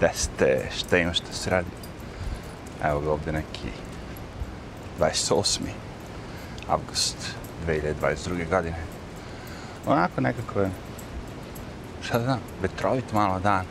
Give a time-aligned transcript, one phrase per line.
[0.00, 1.70] Teste, šta ima što se radi.
[2.84, 3.68] Evo ga ovdje neki
[5.00, 5.58] 28.
[6.68, 7.16] avgust
[7.66, 8.48] 2022.
[8.50, 8.76] godine.
[9.86, 10.70] Onako nekako je,
[12.02, 13.64] šta znam, vetrovit malo dan,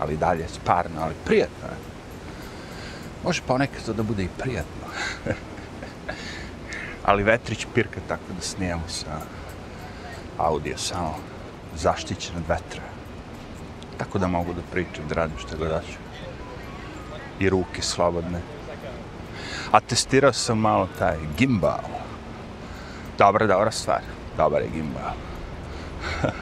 [0.00, 1.76] ali dalje sparno, ali prijatno je.
[3.24, 4.86] Može pa ponekad to da bude i prijatno.
[7.06, 9.20] ali vetrić pirka tako da snijemo sa
[10.38, 11.14] audio samo
[11.76, 12.95] zaštićen od vetra.
[13.98, 15.98] Tako da mogu da pričam, da radim što god daću.
[17.40, 18.40] I ruke slobodne.
[19.72, 21.80] A testirao sam malo taj gimbal.
[23.18, 24.00] Dobra, dobra stvar.
[24.36, 25.12] Dobar je gimbal.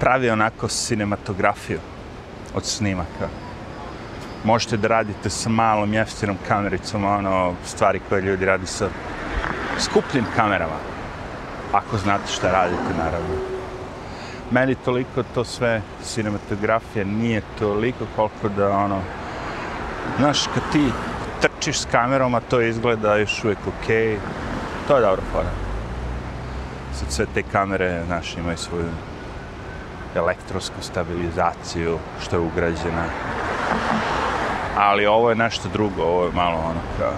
[0.00, 1.78] Pravi onako cinematografiju
[2.54, 3.28] od snimaka.
[4.44, 8.88] Možete da radite sa malom jeftinom kamericom, ono, stvari koje ljudi radi sa
[9.78, 10.78] skupljim kamerama.
[11.72, 13.51] Ako znate šta radite, naravno.
[14.52, 19.00] Meni toliko to sve cinematografija nije toliko koliko da ono...
[20.18, 20.92] Znaš, kad ti
[21.40, 24.18] trčiš s kamerom, a to izgleda još uvijek okej, okay,
[24.88, 25.50] to je dobro fora.
[26.94, 28.88] Sad sve te kamere, znaš, imaju svoju
[30.14, 33.04] elektrosku stabilizaciju, što je ugrađena.
[34.76, 37.12] Ali ovo je nešto drugo, ovo je malo ono kao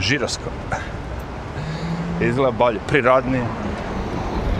[0.00, 0.52] žiroskop.
[2.28, 3.44] Izgleda bolje, prirodnije.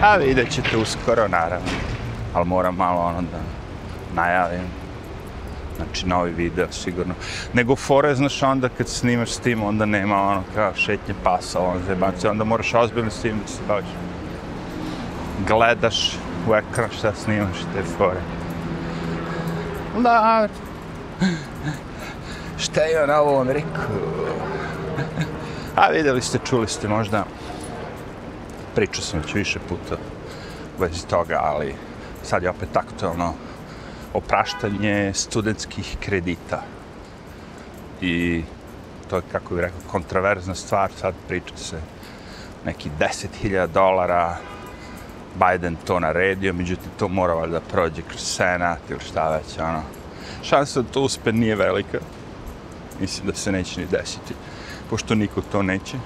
[0.04, 1.68] A vidjet ćete uskoro, naravno.
[2.34, 3.38] Ali moram malo ono da
[4.14, 4.66] najavim.
[5.76, 7.14] Znači, novi video, sigurno.
[7.52, 11.80] Nego fore, znaš, onda kad snimaš s tim, onda nema ono kao šetnje pasa, ono
[11.86, 13.86] zebanci, onda moraš ozbiljno s tim da se baviš.
[15.48, 18.20] Gledaš u ekran šta snimaš te fore.
[19.98, 20.48] Da,
[22.58, 23.84] šta je na ovom rekao?
[25.76, 27.24] A vidjeli ste, čuli ste možda,
[28.74, 29.96] pričao sam već više puta
[30.78, 31.74] u vezi toga, ali
[32.22, 33.34] sad je opet aktualno
[34.14, 36.62] opraštanje studentskih kredita.
[38.00, 38.42] I
[39.10, 41.80] to je, kako bih rekao, kontraverzna stvar, sad priča se
[42.64, 44.36] neki 10.000 dolara,
[45.34, 49.82] Biden to naredio, međutim to mora valjda prođe kroz senat ili šta već, ono.
[50.42, 51.98] Šansa da to uspe nije velika.
[53.00, 54.34] Mislim da se neće ni desiti,
[54.90, 55.96] pošto niko to neće.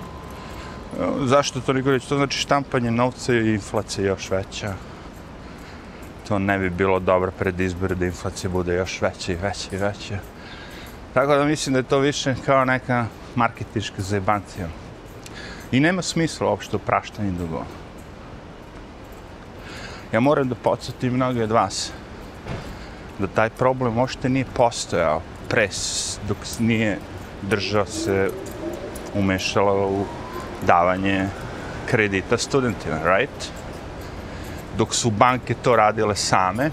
[1.24, 2.08] Zašto toliko reći?
[2.08, 4.74] To znači štampanje novca i inflacija još veća
[6.28, 9.76] to ne bi bilo dobro pred izbore da inflacija bude još veća i veća i
[9.76, 10.18] veća.
[11.14, 14.68] Tako da mislim da je to više kao neka marketička zajebancija.
[15.72, 17.64] I nema smisla uopšte upraštanje dugova.
[20.12, 21.92] Ja moram da podsjetim mnoge od vas
[23.18, 26.98] da taj problem uopšte nije postojao pres dok nije
[27.42, 28.30] država se
[29.14, 30.04] umešala u
[30.66, 31.28] davanje
[31.86, 33.58] kredita studentima, right?
[34.78, 36.70] dok su banke to radile same,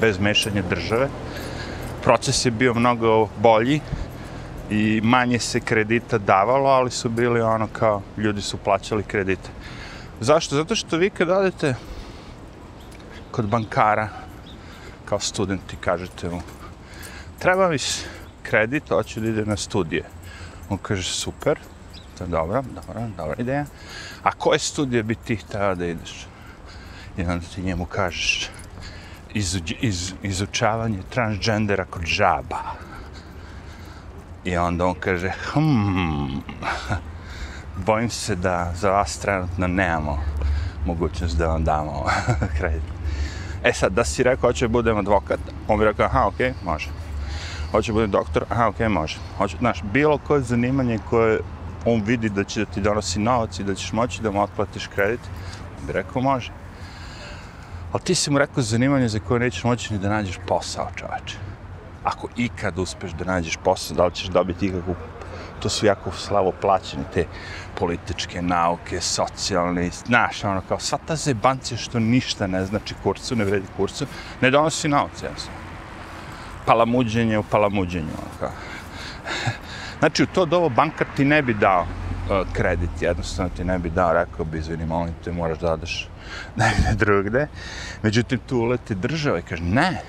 [0.00, 1.08] bez mešanja države.
[2.02, 3.80] Proces je bio mnogo bolji
[4.70, 9.50] i manje se kredita davalo, ali su bili ono kao, ljudi su plaćali kredite.
[10.20, 10.56] Zašto?
[10.56, 11.74] Zato što vi kad odete
[13.30, 14.08] kod bankara,
[15.04, 16.40] kao studenti, kažete mu,
[17.38, 17.78] treba mi
[18.42, 20.04] kredit, hoću da ide na studije.
[20.68, 21.58] On kaže, super,
[22.18, 23.64] to je dobro, dobro, dobra ideja.
[24.22, 26.26] A koje studije bi ti htjela da ideš?
[27.16, 28.50] i onda ti njemu kažeš
[29.34, 32.62] iz, iz, izučavanje transgendera kod žaba.
[34.44, 36.38] I onda on kaže, hm,
[37.86, 40.18] bojim se da za vas trenutno nemamo
[40.86, 42.04] mogućnost da vam damo
[42.58, 42.82] kredit.
[43.64, 46.88] E sad, da si rekao, hoće budem advokat, on bi rekao, aha, okej, okay, može.
[47.70, 49.18] Hoće budem doktor, aha, okej, okay, može.
[49.38, 51.40] Hoće, znaš, bilo koje zanimanje koje
[51.84, 54.86] on vidi da će da ti donosi novac i da ćeš moći da mu otplatiš
[54.86, 55.20] kredit,
[55.80, 56.52] on bi rekao, može.
[57.92, 61.36] Ali ti si mu rekao zanimanje za koje nećeš moći ni da nađeš posao, čoveče.
[62.04, 64.94] Ako ikad uspeš da nađeš posao, da li ćeš dobiti ikakvu...
[65.62, 67.26] To su jako slavo plaćene, te
[67.78, 73.44] političke nauke, socijalne, znaš, ono, kao sva ta zebancija što ništa ne znači kurcu, ne
[73.44, 74.06] vredi kurcu,
[74.40, 75.52] ne donosi nauce, jasno.
[76.66, 78.50] Palamuđenje u palamuđenju, ono, kao.
[80.02, 81.86] Znači, u to dovo bankar ti ne bi dao
[82.30, 86.08] e, kredit, jednostavno ti ne bi dao, rekao bi, izvini, molim te, moraš da odeš
[86.60, 87.46] negde drugde.
[88.02, 90.02] Međutim, tu uleti država i kaže, ne,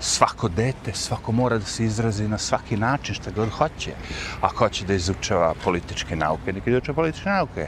[0.00, 3.92] svako dete, svako mora da se izrazi na svaki način, šta god hoće.
[4.40, 7.66] Ako hoće da izučava političke nauke, neka izučava političke nauke.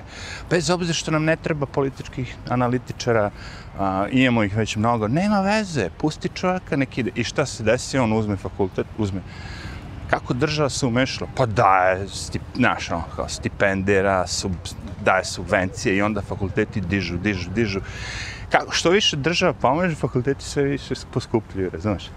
[0.50, 3.30] Bez obzira što nam ne treba političkih analitičara,
[3.78, 7.10] a, imamo ih već mnogo, nema veze, pusti čovjeka, neki ide.
[7.14, 9.20] I šta se desi, on uzme fakultet, uzme
[10.10, 11.30] kako država se umešala?
[11.36, 14.52] Pa daje, stip, znaš, ono, kao stipendira, sub,
[15.04, 17.80] daje subvencije i onda fakulteti dižu, dižu, dižu.
[18.50, 22.10] kako, što više država pomaže, fakulteti sve više poskupljuju, razumiješ?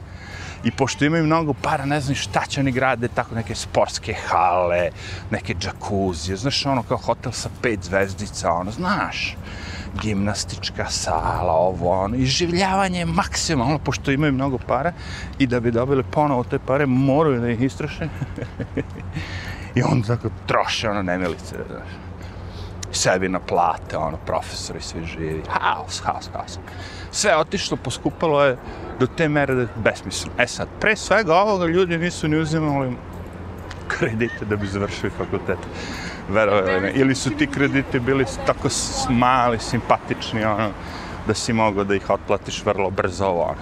[0.63, 4.89] I pošto imaju mnogo para, ne znam šta će oni grade, tako neke sportske hale,
[5.31, 9.35] neke džakuzije, znaš, ono kao hotel sa pet zvezdica, ono, znaš,
[10.01, 14.93] gimnastička sala, ovo, ono, iživljavanje maksimalno, pošto imaju mnogo para
[15.39, 18.07] i da bi dobili ponovo te pare, moraju da ih istroše.
[19.75, 21.89] I onda tako troše, ono, nemilice, znaš.
[22.91, 26.59] Sebi na plate, ono, profesori svi živi, haos, haos, haos.
[27.13, 28.57] Sve otišlo, poskupalo je
[28.99, 30.35] do te mere da je besmisleno.
[30.37, 32.95] E sad, pre svega ovoga ljudi nisu ni uzimali
[33.87, 35.57] kredite da bi završili fakultet
[36.29, 36.91] verovali ne.
[36.95, 38.67] Ili su ti krediti bili tako
[39.09, 40.69] mali, simpatični, ono,
[41.27, 43.55] da si mogao da ih otplatiš vrlo brzo, ono.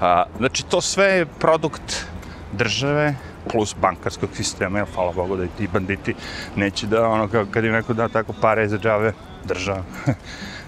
[0.00, 2.06] A, znači, to sve je produkt
[2.52, 3.14] države
[3.52, 6.14] plus bankarskog sistema, jer hvala Bogu da i ti banditi
[6.56, 9.12] neće da, ono, kad im neko da tako pare za džave,
[9.44, 9.82] država,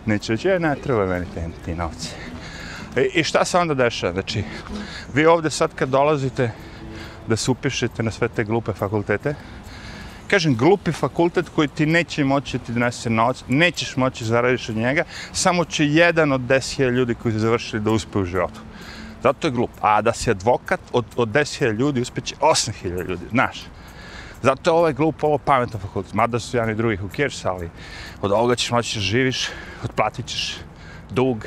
[0.07, 2.09] neće reći, ne, treba meni te, ti novci.
[2.97, 4.13] I, e, I šta se onda dešava?
[4.13, 4.45] Znači,
[5.15, 6.51] vi ovde sad kad dolazite
[7.29, 9.35] da se upišete na sve te glupe fakultete,
[10.31, 15.05] kažem, glupi fakultet koji ti neće moći ti donese novac, nećeš moći zaradiš od njega,
[15.33, 18.61] samo će jedan od 10.000 ljudi koji su završili da uspe u životu.
[19.23, 19.71] Zato je glup.
[19.81, 23.65] A da si advokat, od, od 10.000 ljudi uspeće 8.000 ljudi, znaš.
[24.43, 26.15] Zato je ovaj glup, ovo pametno fakultet.
[26.15, 27.71] Mada su jedan i drugih u Kirš, ali
[28.23, 29.49] od ovoga ćeš moći živiš,
[29.85, 30.57] otplatit ćeš
[31.11, 31.47] dug.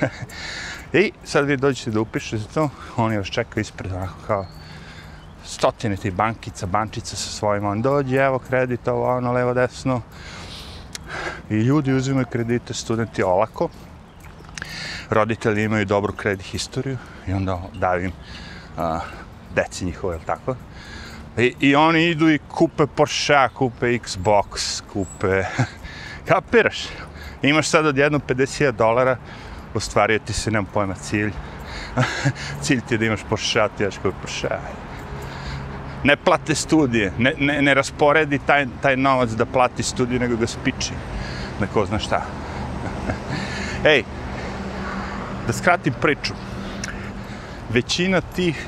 [0.92, 4.46] I sad vi dođete da upišete to, oni vas čekaju ispred, onako kao,
[5.44, 10.00] stotine tih bankica, bančica sa svojima, on dođe, evo kredit, ovo, ono, levo, desno.
[11.50, 13.68] I ljudi uzimaju kredite, studenti olako.
[15.10, 18.12] Roditelji imaju dobru kredit historiju i onda daju im
[18.76, 19.00] a,
[19.54, 20.54] deci njihove, ili tako?
[21.38, 25.44] I, I oni idu i kupe Porsche, kupe Xbox, kupe...
[26.28, 26.86] Kapiraš?
[27.42, 29.16] Imaš sad od jedno 50.000 dolara,
[29.74, 31.32] ostvario ti se, nemam pojma, cilj.
[32.62, 34.58] cilj ti je da imaš Porsche, ti jaš koji Porsche
[36.04, 40.46] ne plate studije, ne, ne, ne rasporedi taj, taj novac da plati studije, nego ga
[40.46, 40.92] spiči.
[41.60, 42.22] Neko zna šta.
[43.92, 44.02] Ej,
[45.46, 46.34] da skratim priču.
[47.70, 48.66] Većina tih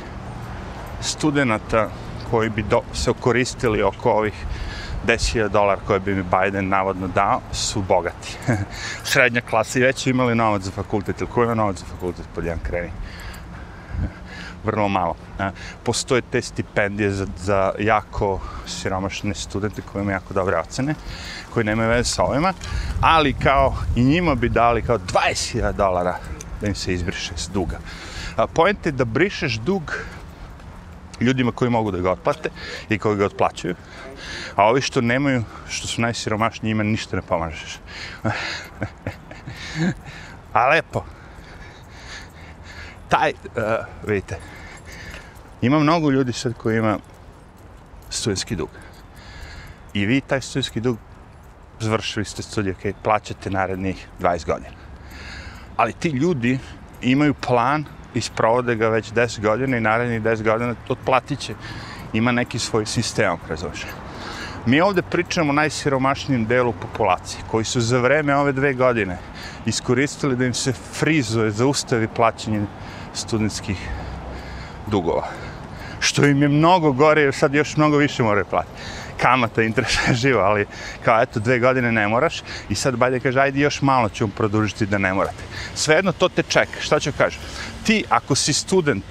[1.00, 1.90] studenta
[2.30, 4.34] koji bi do, se koristili oko ovih
[5.06, 8.36] 10.000 dolara koje bi mi Biden navodno dao, su bogati.
[9.10, 12.44] Srednja klasa i već imali novac za fakultet, ili ko ima novac za fakultet pod
[12.44, 12.90] jedan kreni?
[14.66, 15.14] vrlo malo.
[15.82, 20.94] Postoje te stipendije za, za jako siromašne studente koji imaju jako dobre ocene,
[21.54, 22.52] koji nemaju veze sa ovima,
[23.00, 26.16] ali kao i njima bi dali kao 20.000 dolara
[26.60, 27.78] da im se izbriše s duga.
[28.52, 29.92] Point je da brišeš dug
[31.20, 32.50] ljudima koji mogu da ga otplate
[32.88, 33.74] i koji ga otplaćuju,
[34.54, 37.78] a ovi što nemaju, što su najsiromašniji, njima ništa ne pomažeš.
[40.52, 41.04] a lepo,
[43.08, 43.62] taj, uh,
[44.06, 44.38] vidite,
[45.62, 46.98] ima mnogo ljudi sad koji ima
[48.10, 48.68] studijski dug.
[49.94, 50.98] I vi taj studijski dug
[51.80, 54.76] završili ste studije, ok, plaćate narednih 20 godina.
[55.76, 56.58] Ali ti ljudi
[57.02, 57.84] imaju plan
[58.16, 61.54] i sprovode ga već 10 godina i narednih 10 godina otplatit će.
[62.12, 63.86] Ima neki svoj sistem, razumiješ.
[64.66, 69.18] Mi ovde pričamo o najsiromašnijem delu populacije, koji su za vreme ove dve godine
[69.66, 72.64] iskoristili da im se frizuje, zaustavi plaćanje
[73.14, 73.88] studentskih
[74.86, 75.28] dugova.
[76.00, 78.80] Što im je mnogo gore, jer sad još mnogo više moraju platiti.
[79.20, 80.66] Kamata interesa je živa, ali
[81.04, 84.86] kao eto, dve godine ne moraš i sad Bajde kaže, ajde još malo ću produžiti
[84.86, 85.42] da ne morate.
[85.74, 86.80] Svejedno to te čeka.
[86.80, 87.40] Šta ću kažem?
[87.86, 89.04] Ti, ako si student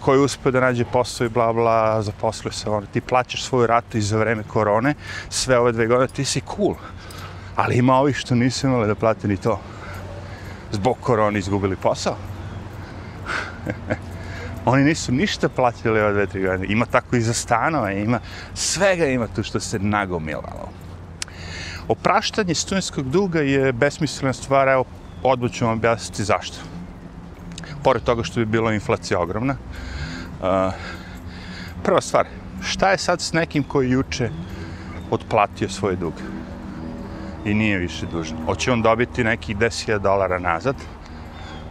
[0.00, 3.98] koji uspio da nađe posao i bla bla, zaposlio se, on, ti plaćaš svoju ratu
[3.98, 4.94] i za vreme korone,
[5.28, 6.74] sve ove dve godine, ti si cool.
[7.56, 9.60] Ali ima ovih što nisu imali da plate ni to.
[10.72, 12.16] Zbog korone izgubili posao.
[14.64, 16.72] Oni nisu ništa platili ove dve, tri godine.
[16.72, 18.20] Ima tako i za stanove, ima
[18.54, 20.68] svega ima tu što se nagomilalo.
[21.88, 24.84] Opraštanje studentskog duga je besmislena stvar, evo,
[25.22, 26.75] odmah ću vam objasniti zašto.
[27.86, 29.54] Pored toga što bi bilo inflacija ogromna.
[29.54, 30.72] Uh,
[31.84, 32.26] prva stvar,
[32.62, 34.30] šta je sad s nekim koji juče
[35.10, 36.12] otplatio svoj dug
[37.44, 38.38] i nije više dužan?
[38.46, 40.76] Hoće on dobiti nekih 10.000 dolara nazad?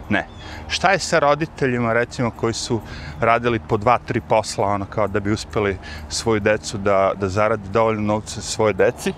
[0.08, 0.26] Ne
[0.68, 2.80] šta je sa roditeljima, recimo, koji su
[3.20, 5.76] radili po dva, tri posla, ono, kao da bi uspeli
[6.08, 9.12] svoju decu da, da zaradi dovoljno novca svoje deci,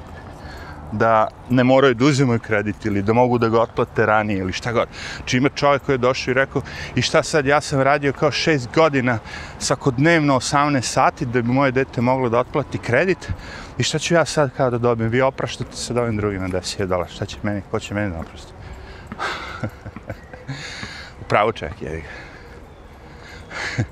[0.92, 4.73] da ne moraju da uzimaju kredit ili da mogu da ga otplate ranije ili šta
[4.73, 4.88] god.
[5.25, 6.62] Či ima čovjek koji je došao i rekao
[6.95, 9.18] i šta sad, ja sam radio kao šest godina
[9.59, 13.28] svakodnevno 18 sati da bi moje dete moglo da otplati kredit
[13.78, 15.11] i šta ću ja sad kao da dobijem?
[15.11, 18.18] Vi opraštate se da ovim drugima 10.000 dolara, šta će meni, ko će meni da
[18.18, 18.52] oprašati?
[21.23, 22.02] Upravo čovjek, je.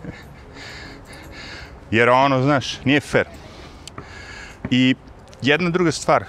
[1.90, 3.26] Jer ono, znaš, nije fair.
[4.70, 4.94] I
[5.42, 6.24] jedna druga stvar,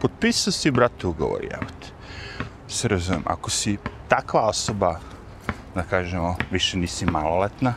[0.00, 1.66] potpisao si, brate, ugovor, evo.
[2.68, 3.76] Se razumijem, ako si
[4.08, 4.98] takva osoba,
[5.74, 7.74] da kažemo, više nisi maloletna,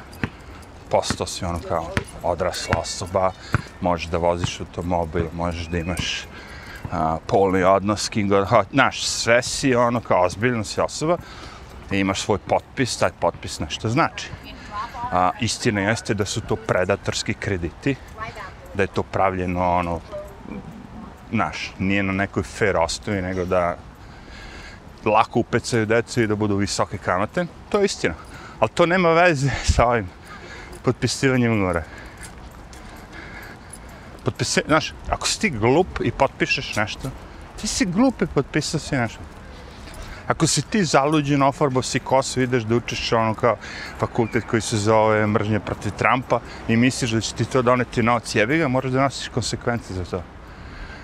[0.90, 1.88] postao si ono kao
[2.24, 3.32] odrasla osoba,
[3.82, 6.28] možeš da voziš automobil, možeš da imaš
[6.92, 11.18] a, polni odnos, kim god, naš, znaš, sve si ono kao ozbiljna si osoba,
[11.92, 14.30] i imaš svoj potpis, taj potpis nešto znači.
[15.12, 17.96] A, istina jeste da su to predatorski krediti,
[18.74, 20.00] da je to pravljeno ono,
[21.32, 23.78] naš, nije na nekoj fair osnovi, nego da
[25.06, 28.14] lako upecaju decu i da budu visoke kamate, to je istina.
[28.60, 30.10] Ali to nema veze sa ovim
[30.84, 31.84] potpisivanjem ugovora.
[34.26, 37.10] Potpisi, znaš, ako si ti glup i potpišeš nešto,
[37.62, 39.20] ti si glup i potpisao si nešto.
[40.28, 43.58] Ako si ti zaluđen, ofarbo si kosu, ideš da učiš ono kao
[44.00, 48.36] fakultet koji se zove mržnje protiv Trumpa i misliš da će ti to doneti novac,
[48.36, 50.24] jebi ga, moraš da nosiš konsekvence za to.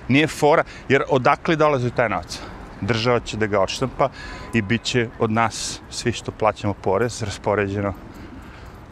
[0.08, 2.40] Nije fora, jer odakle dolazi taj novac?
[2.82, 4.10] Država će da ga odštampa
[4.54, 7.94] i bit će od nas, svi što plaćamo porez, raspoređeno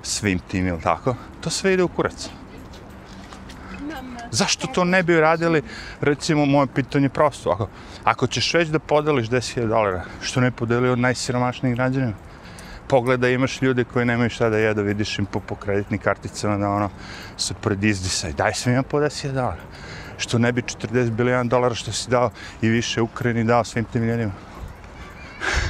[0.01, 1.15] svim tim, ili tako?
[1.41, 2.29] To sve ide u kurac.
[4.31, 5.61] Zašto to ne bi radili,
[6.01, 7.49] recimo, moje pitanje prosto.
[7.49, 7.69] Ako,
[8.03, 12.13] ako ćeš već da podeliš 10.000 dolara, što ne podeli od najsiromašnijih građanima?
[12.87, 16.69] Pogledaj, imaš ljude koji nemaju šta da jedu, vidiš im po, po kreditnim karticama da
[16.69, 16.89] ono
[17.37, 18.33] su pred izdisaj.
[18.33, 19.61] Daj svima po 10.000 dolara.
[20.17, 22.29] Što ne bi 40 bilijan dolara što si dao
[22.61, 24.31] i više Ukrajini dao svim tim ljudima.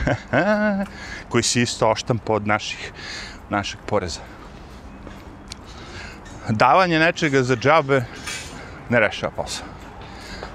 [1.30, 2.92] koji si isto oštampo pod naših,
[3.50, 4.20] našeg poreza.
[6.50, 8.04] Davanje nečega za džabe
[8.90, 9.66] ne rešava posao.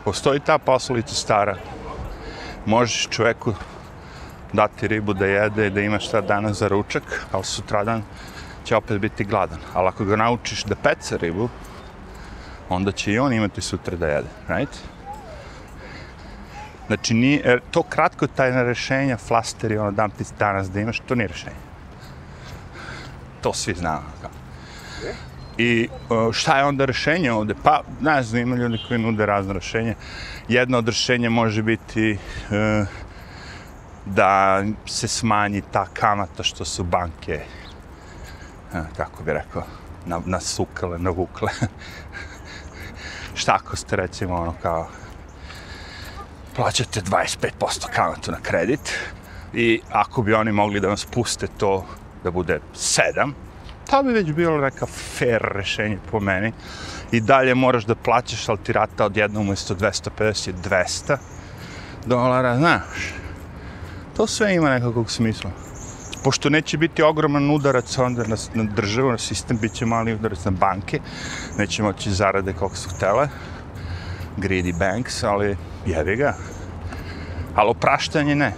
[0.05, 1.57] Postoji ta poslovica stara.
[2.67, 3.55] Možeš čoveku
[4.53, 8.03] dati ribu da jede, da ima šta danas za ručak, ali sutradan
[8.65, 9.59] će opet biti gladan.
[9.75, 11.49] Ali ako ga naučiš da peca ribu,
[12.71, 14.79] onda će i on imati sutra da jede, right?
[16.87, 21.15] Znači, nije, e, to kratko tajna rešenja, flasteri, ono, dam ti danas da imaš, to
[21.15, 21.57] nije rešenje.
[23.41, 24.03] To svi znamo.
[25.59, 27.55] I e, šta je onda rešenje ovde?
[27.63, 29.95] Pa, ne znam, ima ljudi koji nude razne rešenje.
[30.49, 32.19] Jedno od rešenja može biti
[32.51, 32.85] e,
[34.07, 37.41] da se smanji ta kamata što su banke,
[38.73, 39.63] uh, kako bi rekao,
[40.07, 41.53] na, nasukale, navukle.
[43.41, 44.89] šta ako ste recimo ono kao
[46.57, 48.93] plaćate 25% kamatu na kredit
[49.55, 51.87] i ako bi oni mogli da vam spuste to
[52.25, 53.33] da bude 7,
[53.91, 56.53] to bi već bilo neka fair rešenje po meni.
[57.13, 61.17] I dalje moraš da plaćaš, ali ti rata od jednog umjesto 250 200
[62.07, 63.15] dolara, znaš.
[64.17, 65.51] To sve ima nekakvog smisla.
[66.25, 70.45] Pošto neće biti ogroman udarac onda na, na državu, na sistem, bit će mali udarac
[70.45, 71.01] na banke,
[71.59, 73.29] neće moći zarade koliko su htele,
[74.37, 76.35] greedy banks, ali jevi ga.
[77.55, 78.53] Ali opraštanje ne.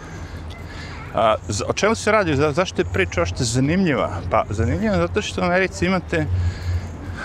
[1.14, 1.34] A,
[1.68, 2.36] o čemu se radi?
[2.36, 4.20] Za, zašto je priča ošte zanimljiva?
[4.30, 6.26] Pa zanimljiva zato što u Americi imate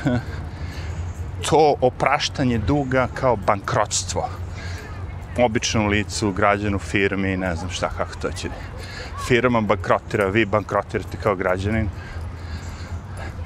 [1.50, 4.30] to opraštanje duga kao bankrotstvo.
[5.38, 8.50] Običnom licu, građanu, firmi, ne znam šta, kako to će.
[9.26, 11.90] Firma bankrotira, vi bankrotirate kao građanin.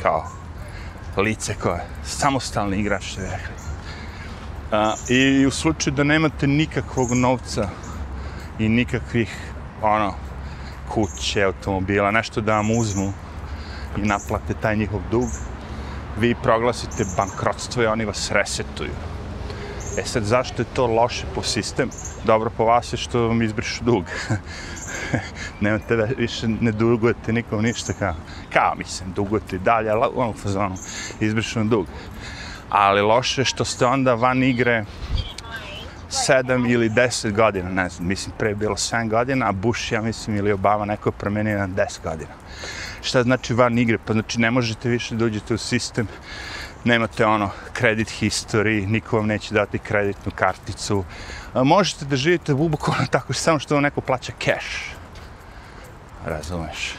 [0.01, 0.27] Kao
[1.17, 3.53] lice koje samostalni igrač, što je rekli.
[4.71, 7.69] A, I u slučaju da nemate nikakvog novca
[8.59, 9.37] i nikakvih
[9.81, 10.13] ono,
[10.89, 13.13] kuće, automobila, nešto da vam uzmu
[13.97, 15.27] i naplate taj njihov dug,
[16.19, 18.91] vi proglasite bankrotstvo i oni vas resetuju.
[19.97, 21.89] E sad, zašto je to loše po sistem?
[22.25, 24.05] Dobro po vas je što vam izbrišu dug.
[25.61, 28.15] Nemate da više ne dugujete nikom ništa kao,
[28.53, 30.75] kao mislim, dugujete i dalje, ali ono fazonu
[31.19, 31.87] izbrišeno dug.
[32.69, 34.85] Ali loše je što ste onda van igre
[36.09, 40.01] sedam ili deset godina, ne znam, mislim, pre je bilo sedam godina, a Bush, ja
[40.01, 42.31] mislim, ili Obama, neko je promenio na deset godina.
[43.01, 43.97] Šta znači van igre?
[44.05, 46.07] Pa znači, ne možete više da uđete u sistem,
[46.83, 51.03] nemate ono, kredit history, niko vam neće dati kreditnu karticu.
[51.53, 55.00] A možete da živite bukvalno tako, samo što vam neko plaća cash.
[56.25, 56.95] Razumeš?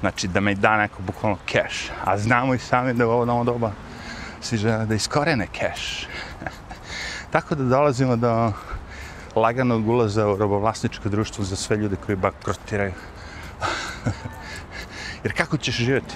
[0.00, 1.90] Znači, da me da neko bukvalno cash.
[2.04, 3.72] A znamo i sami da u ovo doba
[4.40, 6.06] svi žele da iskorene cash.
[7.32, 8.52] Tako da dolazimo do
[9.36, 12.92] laganog ulaza u robovlasničko društvo za sve ljude koji bankrotiraju.
[15.24, 16.14] Jer kako ćeš živjeti?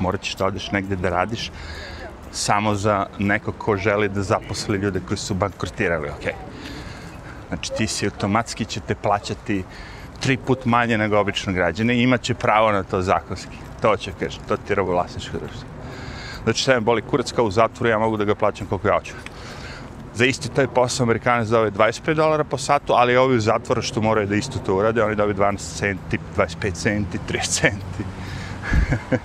[0.00, 1.50] Morat ćeš da odeš negde da radiš
[2.32, 6.34] samo za neko ko želi da zaposli ljude koji su bankrotirali, ok?
[7.48, 9.64] Znači ti si automatski će te plaćati
[10.22, 13.56] tri put manje nego obično građane i imaće pravo na to zakonski.
[13.82, 15.68] To će, kaže, to ti je robovlasničko društvo.
[16.44, 18.98] Znači, sve me boli kurac kao u zatvoru, ja mogu da ga plaćam koliko ja
[18.98, 19.12] hoću.
[20.14, 24.00] Za isti taj posao Amerikanac dobije 25 dolara po satu, ali ovi u zatvoru što
[24.00, 28.04] moraju da isto to urade, oni dobiju 12 centi, 25 centi, 30 centi.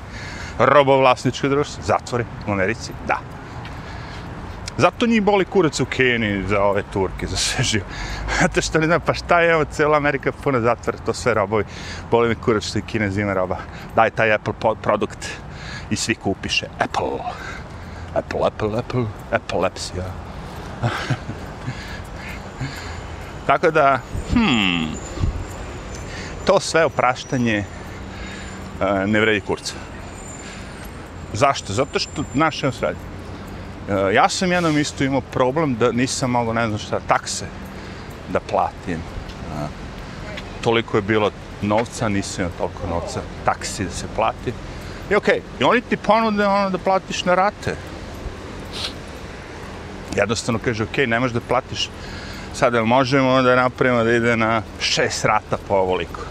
[0.60, 3.37] Robovlasničko društvo, zatvori u Americi, da.
[4.78, 7.86] Zato njih boli kurac u Keniji za ove Turke, za sve živo.
[8.40, 11.64] Znate što ne znam, pa šta je, evo, cijela Amerika puna zatvora, to sve robovi.
[12.12, 13.58] Boli mi kurac što i Kinez ima roba.
[13.96, 15.28] Daj taj Apple produkt
[15.90, 16.68] i svi kupiše.
[16.80, 17.20] Apple.
[18.14, 20.06] Apple, Apple, Apple, epilepsija.
[23.48, 24.00] Tako da,
[24.34, 24.88] hmm,
[26.46, 27.66] to sve opraštanje
[28.80, 29.74] uh, ne vredi kurca.
[31.34, 31.74] Zašto?
[31.74, 33.17] Zato što naše sredi.
[33.90, 37.46] E, ja sam jednom isto imao problem da nisam mogao, ne znam šta, takse
[38.30, 38.98] da platim.
[38.98, 39.68] E,
[40.62, 44.54] toliko je bilo novca, nisam imao toliko novca, taksi da se plati.
[45.12, 47.76] I okej, okay, i oni ti ponude ono da platiš na rate
[50.18, 51.90] jednostavno kaže, okay, ne možeš da platiš
[52.54, 56.22] sad, jel možemo da napravimo da ide na šest rata po ovoliko?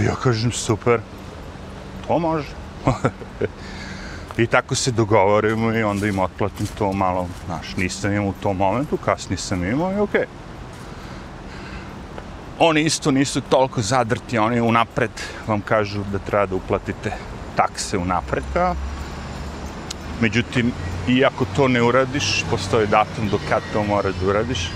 [0.00, 1.00] I ja kažem, super,
[2.06, 2.48] to može.
[4.38, 8.56] I tako se dogovorimo i onda im otplatim to malo, znaš, nisam imao u tom
[8.56, 10.20] momentu, kasnije sam imao i okej.
[10.20, 10.26] Okay.
[12.58, 15.10] Oni isto nisu toliko zadrti, oni unapred
[15.46, 17.12] vam kažu da treba da uplatite
[17.56, 18.74] takse unapred, a
[20.22, 20.72] Međutim,
[21.08, 24.70] iako to ne uradiš, postoji datum do kad to moraš da uradiš.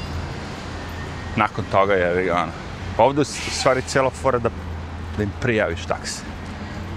[1.37, 2.53] Nakon toga je ono.
[2.99, 4.51] Ovdje u stvari cijela fora da,
[5.17, 6.23] da im prijaviš takse.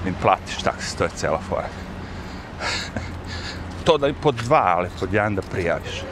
[0.04, 1.89] Da im platiš takse, to je cijela fora
[3.84, 6.04] to da i pod dva, ali pod jedan da prijaviš.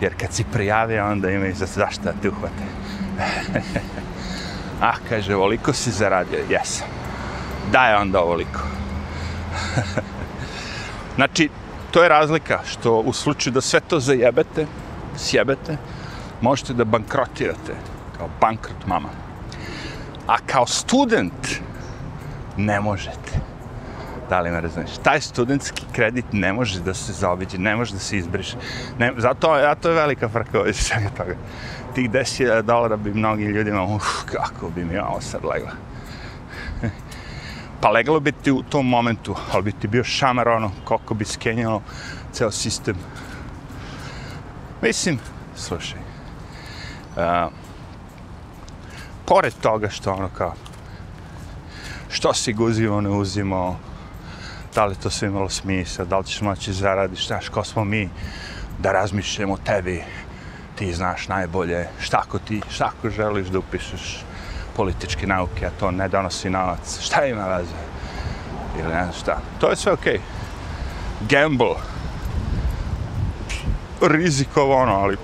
[0.00, 2.64] Jer kad si prijavio, onda imaju za zašto da te uhvate.
[4.80, 6.44] ah, kaže, ovoliko si zaradio.
[6.50, 6.86] Jesam.
[7.72, 8.60] Daj onda ovoliko.
[11.16, 11.48] znači,
[11.90, 14.66] to je razlika što u slučaju da sve to zajebete,
[15.16, 15.76] sjebete,
[16.40, 17.74] možete da bankrotirate
[18.18, 19.08] kao bankrot mama.
[20.26, 21.48] A kao student
[22.56, 23.55] ne možete.
[24.28, 24.98] Da li me razumiješ?
[25.02, 28.56] Taj studentski kredit ne može da se zaobiđe, ne može da se izbriše.
[28.98, 31.34] Ne, zato, ja, to je velika frka od svega toga.
[31.94, 35.72] Tih 10.000 dolara bi mnogi ljudima, uf, kako bi mi ovo sad legla
[37.80, 41.24] pa leglo bi ti u tom momentu, ali bi ti bio šamar ono, koliko bi
[41.24, 41.82] skenjalo
[42.32, 42.96] ceo sistem.
[44.82, 45.18] Mislim,
[45.56, 45.98] slušaj,
[47.16, 47.52] uh,
[49.26, 50.54] pored toga što ono kao,
[52.08, 53.78] što si guzimo, ne uzimo,
[54.76, 58.08] da li to sve imalo smisla, da li ćeš moći zaradiš, znaš, ko smo mi
[58.78, 60.02] da razmišljamo o tebi,
[60.74, 64.24] ti znaš najbolje, šta ko ti, šta ko želiš da upišeš,
[64.76, 67.00] političke nauke, a to ne donosi novac.
[67.00, 67.80] Šta ima veze?
[68.78, 69.38] Ili ne znam šta.
[69.60, 70.18] To je sve okej.
[70.18, 70.20] Okay.
[71.30, 71.76] Gamble.
[74.00, 75.16] Rizikovano, ali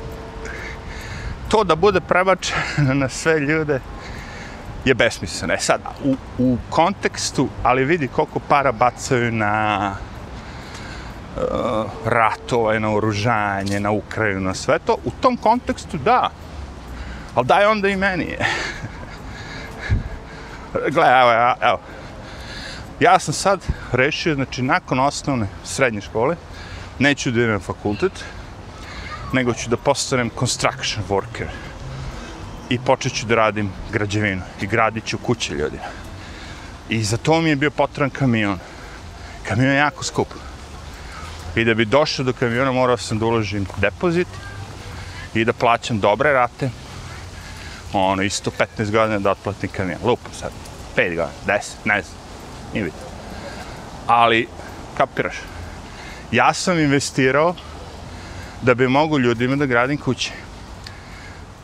[1.48, 3.80] to da bude prebačeno na sve ljude
[4.84, 5.54] je besmisleno.
[5.54, 9.94] E sad, u, u kontekstu, ali vidi koliko para bacaju na
[11.36, 11.42] uh,
[12.04, 16.30] ratove, na oružanje, na Ukrajinu, na sve to, u tom kontekstu da.
[17.34, 18.36] Ali daj onda i meni.
[20.94, 21.80] Gle, evo, evo, evo.
[23.00, 23.60] Ja sam sad
[23.92, 26.36] rešio, znači, nakon osnovne srednje škole,
[26.98, 28.24] neću da idem na fakultet,
[29.32, 31.48] nego ću da postanem construction worker.
[32.72, 34.42] I počet ću da radim građevinu.
[34.60, 35.90] I gradit ću kuće ljudima.
[36.88, 38.58] I za to mi je bio potreban kamion.
[39.48, 40.28] Kamion je jako skup.
[41.56, 44.28] I da bi došao do kamiona morao sam da uložim depozit
[45.34, 46.70] i da plaćam dobre rate,
[47.92, 49.98] ono, isto 15 godina da otplatim kamion.
[50.04, 50.52] Lupo sad.
[50.96, 52.16] 5 godina, 10, ne znam.
[52.72, 53.00] Nije bitno.
[54.06, 54.48] Ali,
[54.96, 55.36] kapiraš,
[56.30, 57.54] ja sam investirao
[58.62, 60.32] da bi mogu ljudima da gradim kuće.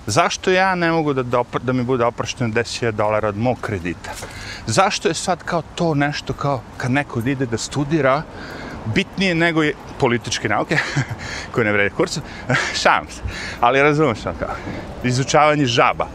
[0.08, 4.10] Zašto ja ne mogu da, dopr da mi bude oprašteno 10.000 dolara od mog kredita?
[4.66, 8.22] Zašto je sad kao to nešto kao kad neko ide da studira
[8.94, 10.78] bitnije nego je političke nauke,
[11.52, 12.20] koje ne vrede kurcu,
[12.82, 13.20] šam se,
[13.60, 14.56] ali razumem što kao,
[15.04, 16.06] izučavanje žaba.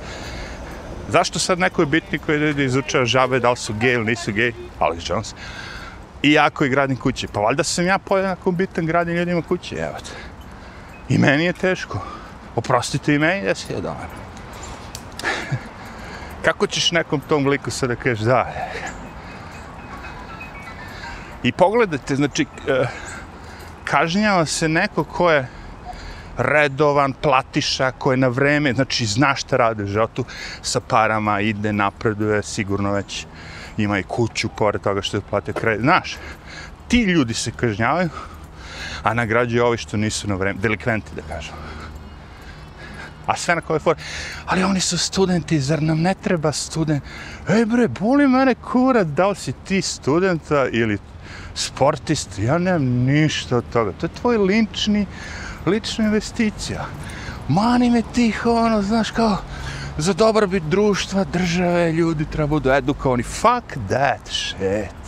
[1.10, 4.34] Zašto sad neko je bitni koji ide izučava žabe, da li su gej ili nisu
[4.34, 5.36] gej, Alex Jones,
[6.24, 9.98] i jako je gradim kuće, pa valjda sam ja podjednako bitan gradnim ljudima kuće, evo
[10.00, 10.12] te.
[11.14, 12.23] I meni je teško.
[12.56, 14.08] Oprostite i meni, da se je dobar.
[16.46, 18.54] Kako ćeš nekom tom liku sad da kažeš da?
[21.44, 22.86] I pogledajte, znači, e,
[23.84, 25.48] kažnjava se neko ko je
[26.38, 30.26] redovan platiša koji na vreme, znači zna šta radi u životu
[30.62, 33.26] sa parama, ide, napreduje, sigurno već
[33.78, 35.82] ima i kuću pored toga što je platio kredit.
[35.82, 36.18] Znaš,
[36.88, 38.10] ti ljudi se kažnjavaju,
[39.04, 41.54] a nagrađuju ovi što nisu na vreme, delikventi da kažem.
[43.26, 43.96] A sve na kojoj for.
[44.46, 47.04] Ali oni su studenti, zar nam ne treba student?
[47.50, 50.98] Ej bre, boli mene kurac, da li si ti studenta ili
[51.56, 52.40] sportist?
[52.40, 53.92] Ja nemam ništa od toga.
[53.92, 55.06] To je tvoj lični,
[55.66, 56.86] lična investicija.
[57.48, 59.38] Mani me tih, ono, znaš, kao,
[59.98, 63.24] za dobrobit društva, države, ljudi treba budu edukovani.
[63.24, 65.04] Fuck that shit.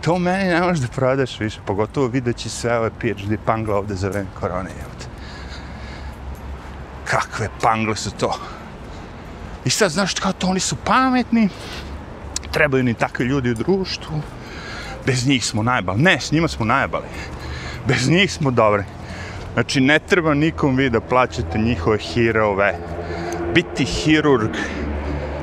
[0.00, 4.08] To meni ne možeš da prodaš više, pogotovo videći sve ove PhD pangla ovde za
[4.08, 4.70] vreme korone.
[4.70, 5.09] Jevte.
[7.10, 8.38] Kakve pangle su to?
[9.64, 11.48] I sad, znaš, kao to, oni su pametni,
[12.52, 14.20] trebaju ni takvi ljudi u društvu,
[15.06, 16.02] bez njih smo najbali.
[16.02, 17.06] Ne, s njima smo najbali.
[17.86, 18.84] Bez njih smo dobri.
[19.54, 22.78] Znači, ne treba nikom vi da plaćate njihove hirove.
[23.54, 24.54] Biti hirurg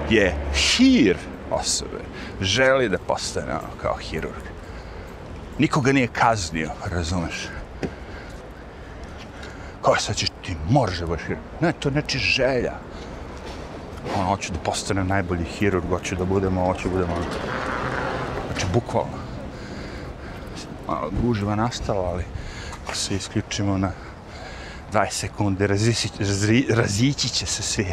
[0.09, 1.17] je hir
[1.51, 1.99] osobe.
[2.41, 4.43] Želi da postane ono kao hirurg.
[5.59, 7.47] Nikoga nije kaznio, razumeš?
[9.87, 11.41] Kao e, sad ćeš ti, može baš hirurg.
[11.61, 12.73] Ne, to neči želja.
[14.15, 17.13] Ono, hoću da postane najbolji hirurg, hoću da budemo, hoću da budemo...
[17.13, 17.23] Ono.
[18.47, 19.17] Znači, bukvalno.
[20.87, 22.23] Malo gužva nastala, ali
[22.93, 23.91] se isključimo na
[24.93, 26.09] 20 sekunde, razići,
[26.69, 27.85] razići će se svi.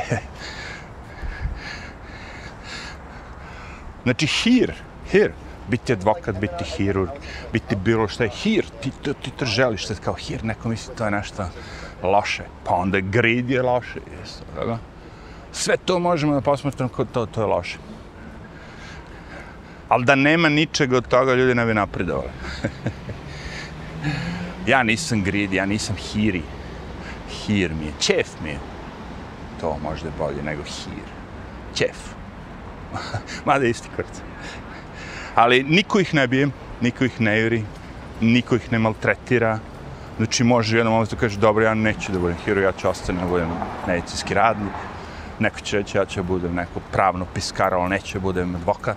[4.04, 4.74] znači, hir,
[5.10, 5.32] hir,
[5.68, 7.10] biti advokat, biti hirurg,
[7.52, 10.94] biti bilo što je hir, ti to, ti to želiš, što kao hir, neko misli
[10.96, 11.46] to je nešto
[12.04, 14.78] loše, pa onda grid je loše, jesu, da?
[15.52, 17.78] Sve to možemo da posmatramo kao to, to je loše.
[19.88, 22.30] Ali da nema ničega od toga, ljudi ne bi napredovali.
[24.72, 26.42] ja nisam grid, ja nisam hiri.
[27.30, 28.58] Hir mi je, čef mi je.
[29.60, 31.08] To možda je bolje nego hir.
[31.74, 31.96] Čef.
[33.46, 34.20] Mada isti kurac.
[35.34, 36.48] Ali niko ih ne bije,
[36.80, 37.64] niko ih ne juri,
[38.20, 39.58] niko ih ne maltretira.
[40.16, 43.18] Znači može u jednom momentu kaže, dobro, ja neću da budem hero, ja ću ostati
[43.18, 43.48] da budem
[43.86, 44.72] medicinski radnik.
[45.38, 48.96] Neko će reći, ja ću da budem neko pravno piskar, ali neću da budem advokat.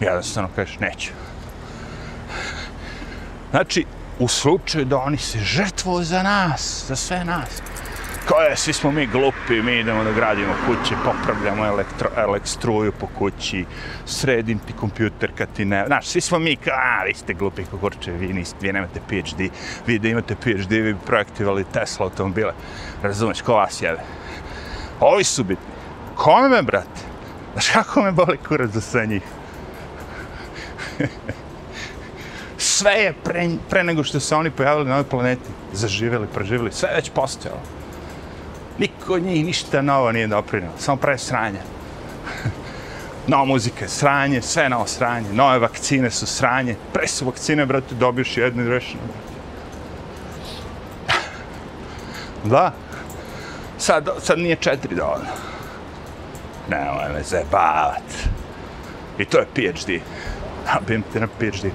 [0.00, 1.12] Jednostavno kažeš, neću.
[3.50, 3.84] Znači,
[4.18, 7.62] u slučaju da oni se žrtvuju za nas, za sve nas.
[8.28, 13.06] Kao je, svi smo mi glupi, mi idemo da gradimo kuće, popravljamo elektro, elekstruju po
[13.18, 13.64] kući,
[14.06, 15.84] sredim ti kompjuter kad ti ne...
[15.86, 19.50] Znaš, svi smo mi kao, a, vi ste glupi kukurče, vi, niste, vi nemate PhD,
[19.86, 22.52] vi da imate PhD, vi bi projektivali Tesla automobile.
[23.02, 24.00] Razumeš, ko vas jebe?
[25.00, 25.74] Ovi su bitni.
[26.14, 27.00] Kome me, brate?
[27.52, 29.22] Znaš kako me boli kurac za sve njih?
[32.58, 36.88] sve je pre, pre nego što se oni pojavili na ovoj planeti, zaživjeli, preživjeli, sve
[36.88, 37.60] je već postojalo.
[38.78, 41.58] Niko od njih ništa novo nije doprinio, samo pre sranje.
[43.26, 47.94] Nova muzika je sranje, sve novo sranje, nove vakcine su sranje, pre su vakcine, brate,
[47.94, 49.02] dobiješ jednu i rešeno.
[52.44, 52.72] Da.
[53.78, 55.30] Sad, sad nije četiri dovoljno.
[56.68, 58.02] Nemoj me zajebavat.
[59.18, 60.00] I to je PhD.
[60.68, 60.78] A
[61.12, 61.70] te na PhD.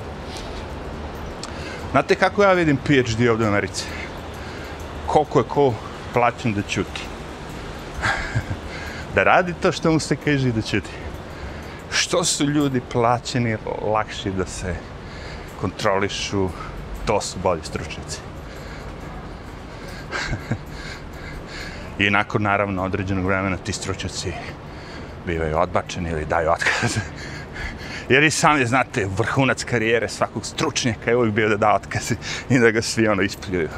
[1.91, 3.85] Znate kako ja vidim PhD ovdje u Americi?
[5.07, 5.73] Koliko je ko
[6.13, 7.01] plaćen da čuti.
[9.15, 10.91] da radi to što mu se kaže da čuti.
[11.91, 14.75] Što su ljudi plaćeni lakši da se
[15.61, 16.49] kontrolišu,
[17.05, 18.19] to su bolji stručnici.
[21.99, 24.33] I nakon, naravno, određenog vremena ti stručnjaci
[25.25, 26.97] bivaju odbačeni ili daju otkaz.
[28.09, 32.11] Jer i sami znate, vrhunac karijere svakog stručnjaka je uvijek bio da da otkaz
[32.49, 33.69] i da ga svi ono ispljuju.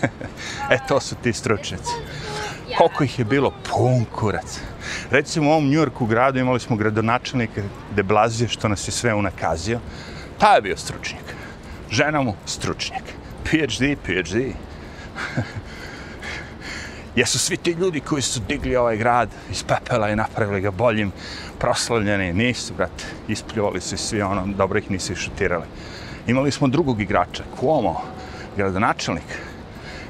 [0.70, 1.92] e, to su ti stručnjaci.
[2.78, 3.52] Koliko ih je bilo?
[3.70, 4.60] Pun kurac.
[5.10, 7.62] Recimo u ovom Njujorku gradu imali smo gradonačelnika
[7.94, 9.80] de Blasio što nas je sve unakazio.
[10.38, 11.24] Ta je bio stručnjak.
[11.90, 13.02] Žena mu stručnjak.
[13.44, 14.52] PhD, PhD.
[17.16, 21.12] Jesu svi ti ljudi koji su digli ovaj grad iz pepela i napravili ga boljim,
[21.58, 22.32] proslavljeni?
[22.32, 23.04] Nisu, brate.
[23.28, 25.64] Ispljuvali su svi ono, dobro ih nisu šutirali.
[26.26, 28.02] Imali smo drugog igrača, Cuomo,
[28.56, 29.38] gradonačelnik,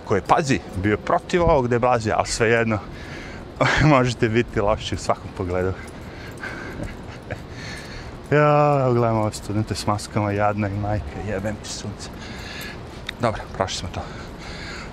[0.05, 2.79] koji je, pazi, bio protiv ovog deblazija, ali svejedno
[3.95, 5.73] možete biti loši u svakom pogledu.
[8.37, 12.09] ja, gledamo ove studente s maskama, jadna i majka, jebem ti sunce.
[13.21, 14.01] Dobro, prošli smo to.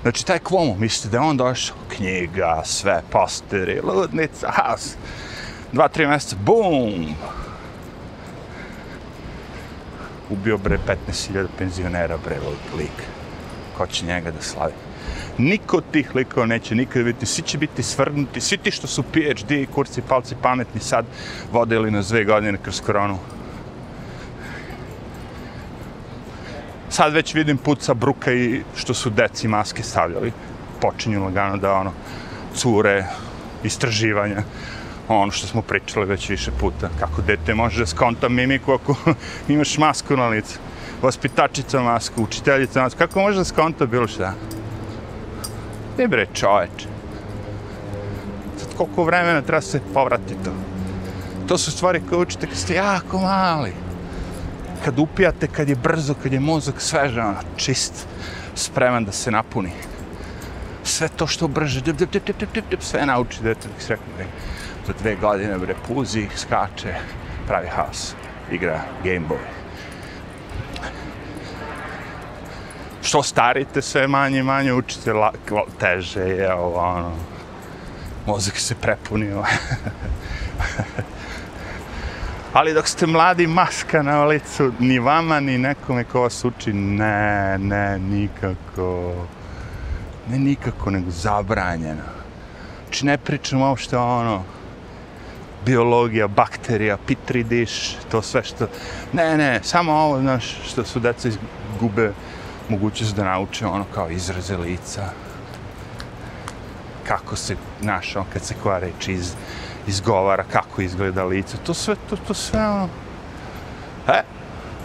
[0.01, 1.77] Znači, taj Cuomo, mislite da je on došao?
[1.95, 4.95] Knjiga, sve, posteri, ludnica, haos.
[5.73, 7.15] Dva, tri mjeseca, bum!
[10.29, 12.37] Ubio bre 15.000 penzionera, bre,
[12.77, 13.03] lik.
[13.77, 14.73] Ko će njega da slavi?
[15.37, 19.03] Niko od tih likova neće nikad biti, svi će biti svrgnuti, svi ti što su
[19.03, 21.05] PhD, kurci, palci, pametni sad
[21.51, 23.17] vodili nas dve godine kroz koronu.
[26.89, 30.31] Sad već vidim puca bruka i što su deci maske stavljali.
[30.81, 31.91] Počinju lagano da ono,
[32.55, 33.05] cure,
[33.63, 34.43] istraživanja
[35.07, 38.95] ono što smo pričali već više puta, kako dete može da skonta mimiku ako
[39.47, 40.59] imaš masku na licu,
[41.01, 44.33] vaspitačica masku, učiteljica masku, kako može da skonta bilo šta?
[45.97, 46.87] Ne bre čoveč.
[48.57, 50.51] Sad koliko vremena treba se povrati to?
[51.47, 53.73] To su stvari koje učite kad ste jako mali.
[54.85, 58.07] Kad upijate, kad je brzo, kad je mozak svežan, ono, čist,
[58.55, 59.71] spreman da se napuni.
[60.83, 63.93] Sve to što brže, dip, dip, dip, dip, dip, dip, sve nauči dete, da se
[63.93, 64.27] rekao,
[64.87, 66.93] za dve godine bre puzi, skače,
[67.47, 68.13] pravi haos,
[68.51, 69.63] igra Game Boy.
[73.01, 75.31] Što starite sve manje i manje učite la,
[75.79, 77.11] teže je ovo ono.
[78.25, 79.43] Mozak se prepunio.
[82.53, 87.57] Ali dok ste mladi, maska na licu, ni vama, ni nekome ko vas uči, ne,
[87.57, 89.13] ne, nikako.
[90.29, 92.03] Ne nikako, nego zabranjeno.
[92.83, 94.43] Znači ne pričam uopšte ono,
[95.65, 98.67] biologija, bakterija, pitri diš, to sve što...
[99.13, 102.11] Ne, ne, samo ovo, znaš, što su deca izgube
[102.69, 105.09] mogućnost da nauče ono kao izraze lica.
[107.07, 109.33] Kako se, znaš, on kad se koja reč iz,
[109.87, 111.57] izgovara, kako izgleda lice.
[111.57, 112.89] To sve, to, to sve, ono...
[114.07, 114.21] E,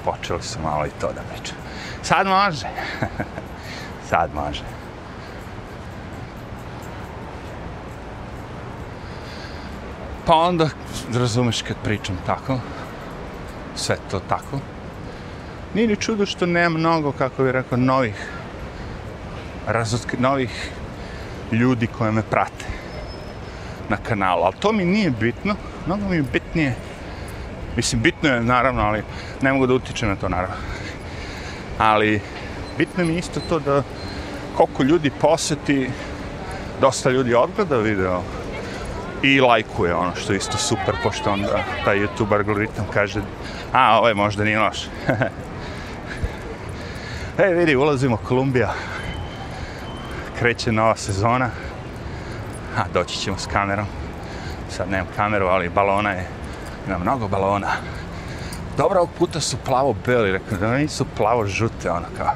[0.04, 1.56] počeli su malo i to da pričam.
[2.02, 2.66] Sad može.
[4.10, 4.77] Sad može.
[10.28, 10.68] Pa onda,
[11.14, 12.58] razumeš kad pričam tako,
[13.74, 14.58] sve to tako,
[15.74, 18.28] nije ni čudo što nema mnogo, kako bih rekao, novih,
[19.66, 20.70] razotk novih
[21.52, 22.64] ljudi koje me prate
[23.88, 24.42] na kanalu.
[24.42, 25.54] Ali to mi nije bitno,
[25.86, 26.74] mnogo mi je bitnije,
[27.76, 29.02] mislim, bitno je naravno, ali
[29.42, 30.56] ne mogu da utičem na to naravno.
[31.78, 32.20] Ali
[32.78, 33.82] bitno mi je isto to da
[34.56, 35.90] koliko ljudi poseti,
[36.80, 38.22] dosta ljudi odgleda video,
[39.22, 43.20] i lajkuje ono što je isto super, pošto onda taj YouTube algoritam kaže
[43.72, 44.85] a, ovo je možda nije loš.
[47.38, 48.72] e, vidi, ulazimo Kolumbija.
[50.38, 51.50] Kreće nova sezona.
[52.76, 53.87] A, doći ćemo s kamerom.
[54.70, 56.26] Sad nemam kameru, ali balona je.
[56.87, 57.68] Ima mnogo balona.
[58.76, 62.33] Dobro, ovog puta su plavo-beli, rekao da nisu plavo-žute, ono kao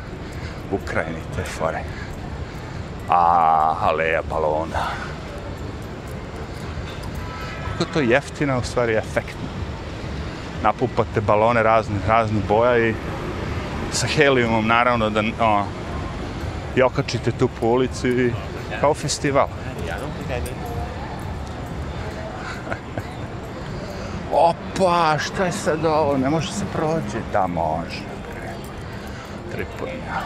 [0.72, 1.80] Ukrajini, te fore.
[3.08, 5.11] A, aleja balona
[7.78, 9.48] koliko to jeftino, u stvari efektna.
[10.62, 12.94] Napupate balone raznih, raznih boja i
[13.92, 15.64] sa helijumom naravno da o,
[16.76, 18.32] i okačite tu po ulici i
[18.80, 19.48] kao festival.
[24.32, 26.16] Opa, šta je sad ovo?
[26.16, 27.18] Ne može se proći?
[27.32, 28.00] Da, može.
[29.52, 30.20] Tripunja.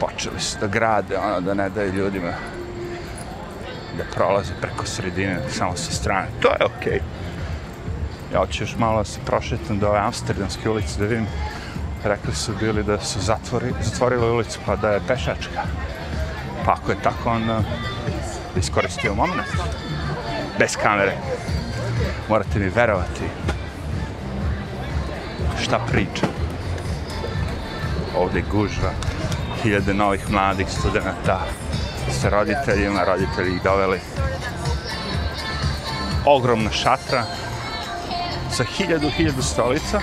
[0.00, 2.32] Počeli su da grade, ono, da ne daju ljudima
[3.96, 6.28] da prolaze preko sredine, samo sa strane.
[6.40, 6.92] To je okej.
[6.92, 7.30] Okay.
[8.34, 11.26] Ja ću još malo se prošetam do ove Amsterdamske ulice da vidim.
[12.04, 15.62] Rekli su bili da su zatvori, zatvorili ulicu pa da je pešačka.
[16.64, 17.62] Pa ako je tako, onda
[18.56, 19.48] iskoristio moment.
[20.58, 21.16] Bez kamere.
[22.28, 23.24] Morate mi verovati.
[25.62, 26.26] Šta priča?
[28.16, 28.90] Ovdje gužva.
[29.62, 31.40] Hiljade novih mladih studenta
[32.10, 34.00] sa roditeljima, roditelji ih doveli.
[36.24, 37.24] Ogromna šatra
[38.52, 40.00] sa hiljadu, hiljadu stolica.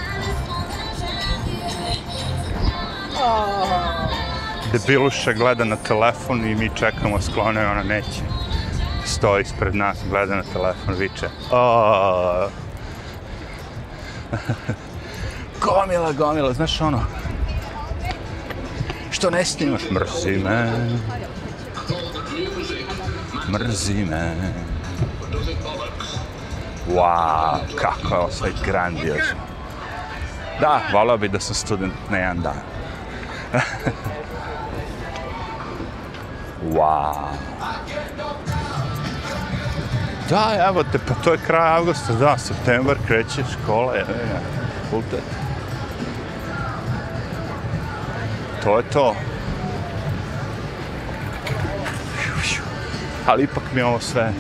[4.71, 8.21] Debiluša gleda na telefon i mi čekamo sklone, ona neće.
[9.05, 11.29] Stoji ispred nas, gleda na telefon, viče.
[11.51, 12.49] Oh.
[15.63, 17.01] gomila, gomila, znaš ono,
[19.11, 20.71] što ne snimaš, mrzi me
[23.51, 24.35] mrzi me.
[26.93, 29.47] Wow, kako je ovo sve grandiozno.
[30.59, 32.61] Da, volao bi da sam student na jedan dan.
[36.73, 37.13] wow.
[40.29, 44.39] Da, evo te, pa to je kraj avgusta, da, septembar kreće škola, je, je,
[44.87, 45.23] fakultet.
[48.63, 49.15] To je to.
[53.27, 54.33] Ali ipak mi je ovo sve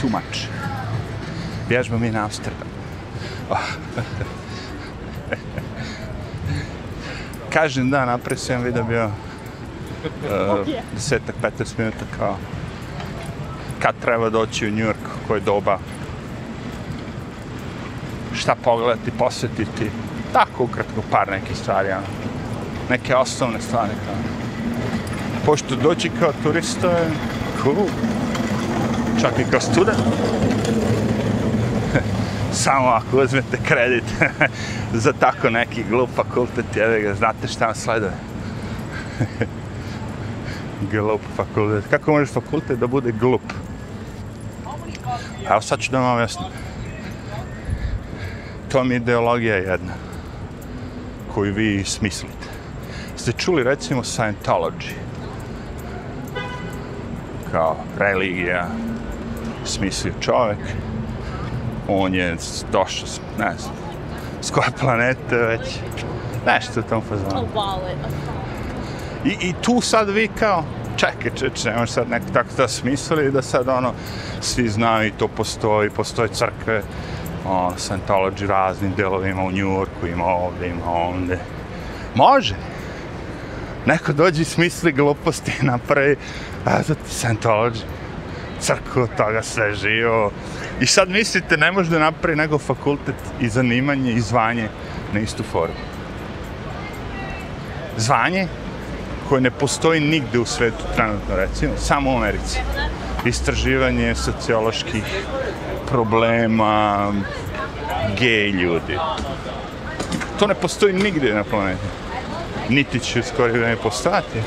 [0.00, 0.48] too much.
[1.68, 2.68] Bježba mi na Amsterdam.
[7.54, 9.12] Kažem da, napred sam vidio bio uh,
[10.94, 12.36] desetak, 15 minuta kao
[13.82, 15.78] kad treba doći u New York, koje doba,
[18.34, 19.90] šta pogledati, posjetiti,
[20.32, 22.06] tako ukratko par nekih stvari, ono.
[22.90, 23.92] neke osnovne stvari.
[24.06, 24.14] Kao.
[25.46, 27.10] Pošto doći kao turista je
[27.62, 27.86] cool,
[29.20, 29.98] čak i kao student.
[32.52, 34.04] Samo ako uzmete kredit
[35.04, 38.12] za tako neki glup fakultet, jede ga, znate šta vam sleduje.
[40.92, 41.84] glup fakultet.
[41.90, 43.42] Kako može fakultet da bude glup?
[45.50, 46.48] Evo sad ću da vam objasnim.
[48.68, 49.92] To mi je ideologija jedna
[51.34, 52.46] koju vi smislite.
[53.16, 55.09] Ste čuli recimo Scientology
[57.52, 58.66] kao religija
[59.64, 60.58] smislio čovjek
[61.88, 62.36] on je
[62.72, 63.08] došao
[63.38, 63.74] ne znam
[64.40, 65.78] s koje planete već
[66.46, 67.46] nešto u tom fazonu
[69.24, 70.64] I, i tu sad vi kao
[70.96, 73.92] čekaj, čekaj, nemaš sad neko tako da smislili da sad ono,
[74.40, 76.82] svi znaju i to postoji, postoje crkve,
[77.46, 81.38] ono, Scientology raznim delovima u New Yorku, ima ovdje, ima ovdje.
[82.14, 82.54] Može.
[83.86, 86.16] Neko dođe i smisli gluposti i napravi,
[86.64, 87.82] a za ti Scientology,
[88.60, 90.30] crkvu, toga sve živo.
[90.80, 94.68] I sad mislite, ne može da napravi nego fakultet i zanimanje i zvanje
[95.12, 95.74] na istu formu.
[97.96, 98.48] Zvanje
[99.28, 102.58] koje ne postoji nigde u svetu trenutno, recimo, samo u Americi.
[103.24, 105.04] Istraživanje socioloških
[105.90, 107.12] problema
[108.18, 108.98] gej ljudi.
[110.38, 111.99] To ne postoji nigde na planeti.
[112.70, 114.38] Niti će skoro vreme postati.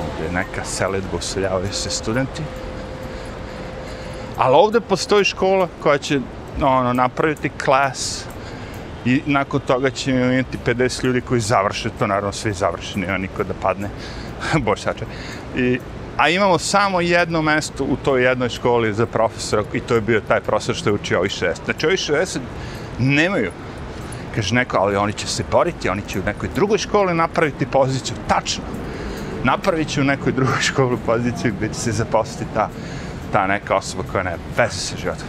[0.00, 2.42] Ovdje je neka seledba useljavaju se studenti.
[4.36, 6.20] Ali ovdje postoji škola koja će
[6.62, 8.24] ono, napraviti klas
[9.04, 13.44] I nakon toga će imati 50 ljudi koji završe to, naravno svi završe, nema niko
[13.44, 13.88] da padne,
[14.64, 14.98] bošače.
[14.98, 15.04] sače.
[15.56, 15.78] I,
[16.16, 20.20] a imamo samo jedno mesto u toj jednoj školi za profesora i to je bio
[20.20, 21.54] taj profesor što je učio ovih 60.
[21.64, 22.38] Znači ovih 60
[22.98, 23.50] nemaju.
[24.34, 28.16] Kaže neko, ali oni će se boriti, oni će u nekoj drugoj školi napraviti poziciju.
[28.28, 28.64] Tačno.
[29.44, 32.68] Napravit će u nekoj drugoj školi poziciju gdje će se zaposliti ta,
[33.32, 35.28] ta neka osoba koja ne veze sa životom.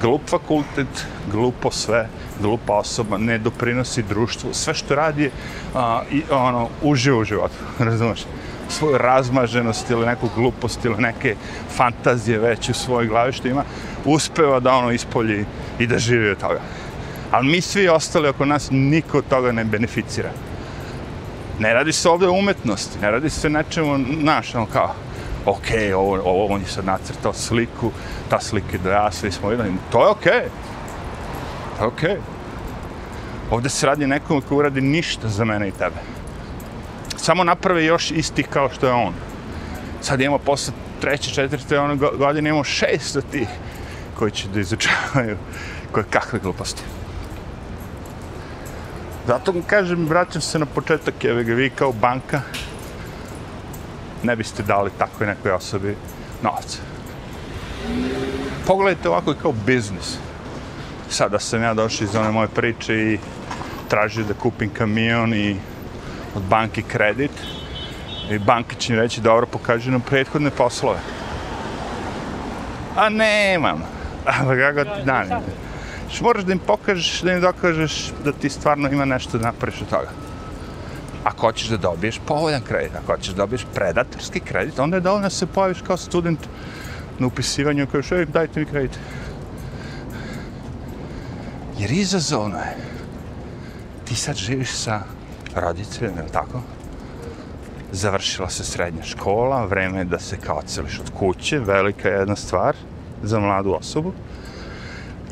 [0.00, 2.08] Glup fakultet, glupo sve,
[2.40, 5.30] glupa osoba, ne doprinosi društvu, sve što radi je
[5.74, 8.24] a, i, ono, uživo u životu, razumiješ?
[8.72, 11.36] svoju razmaženost ili neku glupost ili neke
[11.76, 13.64] fantazije već u svojoj glavi što ima,
[14.04, 15.44] uspeva da ono ispolji
[15.78, 16.60] i da živi od toga.
[17.32, 20.30] Ali mi svi ostali oko nas, niko od toga ne beneficira.
[21.58, 24.94] Ne radi se ovdje o umetnosti, ne radi se nečemu naš, ono kao,
[25.46, 25.66] ok,
[25.96, 27.90] ovo, ovo, on je sad nacrtao sliku,
[28.28, 30.24] ta slika je da ja, svi smo jedan, to je ok.
[31.78, 32.20] To je ok.
[33.50, 35.96] Ovdje se radi nekom koji uradi ništa za mene i tebe.
[37.16, 39.14] Samo naprave još isti kao što je on.
[40.00, 43.48] Sad imamo posle treće, četvrte ono godine, imamo šest od tih
[44.18, 45.36] koji će da izučavaju
[45.92, 46.82] koje kakve gluposti.
[49.26, 52.40] Zato kažem, vraćam se na početak, jeve ga vi kao banka
[54.22, 55.96] ne biste dali takvoj nekoj osobi
[56.42, 56.78] novac.
[58.66, 60.16] Pogledajte ovako kao biznis.
[61.08, 63.18] Sada sam ja došao iz one moje priče i
[63.88, 65.56] tražio da kupim kamion i
[66.34, 67.30] od banke kredit.
[68.30, 70.98] I banka će mi reći, dobro, pokaži nam prethodne poslove.
[72.96, 73.82] A nemam.
[74.26, 75.06] A pa kako ti
[76.18, 76.24] dan?
[76.24, 79.88] Moraš da im pokažeš, da im dokažeš da ti stvarno ima nešto da napraviš od
[79.88, 80.10] toga.
[81.24, 85.26] Ako hoćeš da dobiješ povoljan kredit, ako hoćeš da dobiješ predatorski kredit, onda je dovoljno
[85.26, 86.40] da se pojaviš kao student
[87.18, 88.98] na upisivanju koji ej, dajte mi kredit.
[91.78, 92.76] Jer izazovno je.
[94.04, 95.02] Ti sad živiš sa
[95.54, 96.60] roditeljima, je tako?
[97.92, 102.36] Završila se srednja škola, vreme je da se kao celiš od kuće, velika je jedna
[102.36, 102.76] stvar
[103.22, 104.12] za mladu osobu.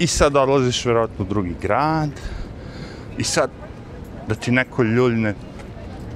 [0.00, 2.10] I sad odlaziš vjerojatno u drugi grad.
[3.18, 3.50] I sad
[4.28, 5.34] da ti neko ljuljne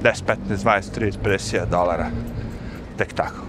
[0.03, 2.11] 10, 15, 20, 30, 50 dolara.
[2.96, 3.40] Tek tako.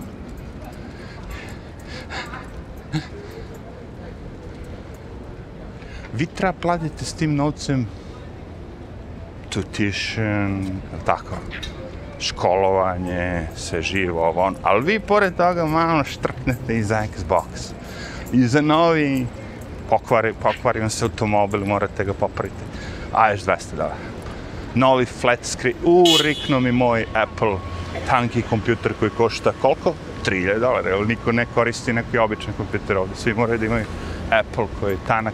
[6.14, 7.88] Vi treba platiti s tim novcem
[9.50, 10.66] tuition,
[11.06, 11.36] tako,
[12.20, 14.42] školovanje, sve živo, ovo.
[14.42, 14.58] Ono.
[14.64, 17.72] Ali vi pored toga malo štrknete i za Xbox.
[18.34, 19.28] I za novi
[19.90, 22.64] pokvari, pokvari vam se automobil, morate ga popraviti.
[23.14, 24.16] A još 200 dolara
[24.76, 25.76] novi flat screen.
[25.84, 27.58] U, rikno mi moj Apple
[28.08, 29.94] tanki kompjuter koji košta koliko?
[30.26, 33.16] 3000 dolara, jer niko ne koristi neki običan kompjuter ovdje.
[33.16, 33.86] Svi moraju da imaju
[34.32, 35.34] Apple koji je tanak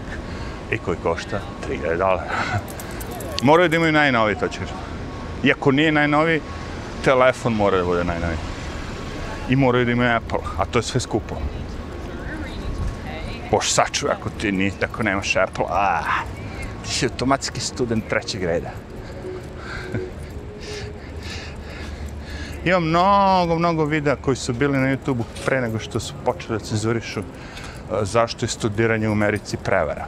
[0.72, 1.40] i koji košta
[1.70, 2.30] 3000 dolara.
[3.44, 4.70] moraju da imaju najnoviji, to ćeš.
[5.44, 6.42] Iako nije najnoviji,
[7.04, 8.38] telefon mora da bude najnoviji.
[9.50, 11.36] I moraju da imaju Apple, a to je sve skupo.
[13.52, 16.04] Bož sačuj ako ti ni tako nemaš Apple, a
[16.84, 18.72] ti si automatski student trećeg reda.
[22.66, 26.66] Imam mnogo, mnogo videa koji su bili na YouTube-u pre nego što su počeli da
[26.66, 27.24] cenzurišu e,
[28.02, 30.08] zašto je studiranje u Americi prevara.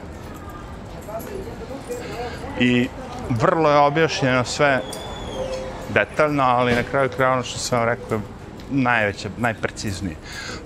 [2.60, 2.88] I
[3.30, 4.80] vrlo je objašnjeno sve
[5.94, 8.33] detaljno, ali na kraju kraja ono što sam vam rekao je
[8.74, 10.16] najveće, najpreciznije.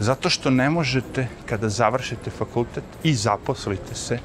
[0.00, 4.18] Zato što ne možete, kada završite fakultet i zaposlite se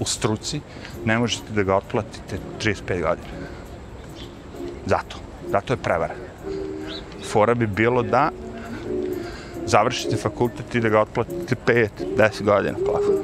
[0.00, 0.60] u struci,
[1.04, 3.42] ne možete da ga otplatite 35 godina.
[4.86, 5.16] Zato.
[5.50, 6.14] Zato je prevara.
[7.32, 8.30] Fora bi bilo da
[9.66, 13.14] završite fakultet i da ga otplatite 5, 10 godina plafon.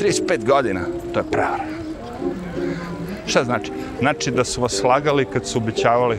[0.00, 0.80] 35 godina,
[1.14, 1.64] to je prevara.
[3.26, 3.72] Šta znači?
[4.00, 6.18] Znači da su vas slagali kad su obećavali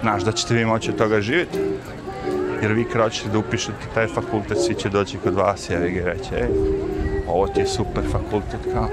[0.00, 1.58] znaš da ćete vi moći od toga živjeti.
[2.62, 6.04] Jer vi kada da upišete taj fakultet, svi će doći kod vas i ja ga
[6.04, 6.48] reći, ej,
[7.28, 8.88] ovo ti je super fakultet, kao,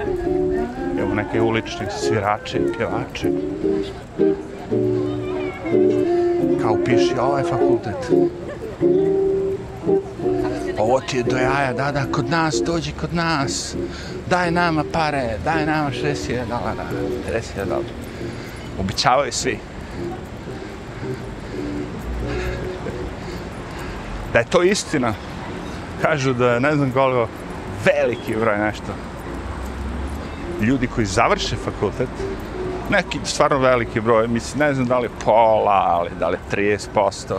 [1.00, 3.32] evo neke ulični svirači, pjevači.
[6.62, 8.10] Kao upiši ovaj fakultet.
[10.78, 13.76] Ovo ti je do jaja, da, da, kod nas, dođi kod nas.
[14.30, 16.84] Daj nama pare, daj nama 60 dolara,
[17.32, 17.84] 50 dolara.
[18.80, 19.58] Običavaju svi.
[24.32, 25.14] Da je to istina,
[26.02, 27.28] kažu da je ne znam koliko
[27.84, 28.92] veliki broj nešto.
[30.60, 32.08] Ljudi koji završe fakultet,
[32.90, 36.78] neki stvarno veliki broj, mislim, ne znam da li je pola, ali da li je
[36.96, 37.38] 30%,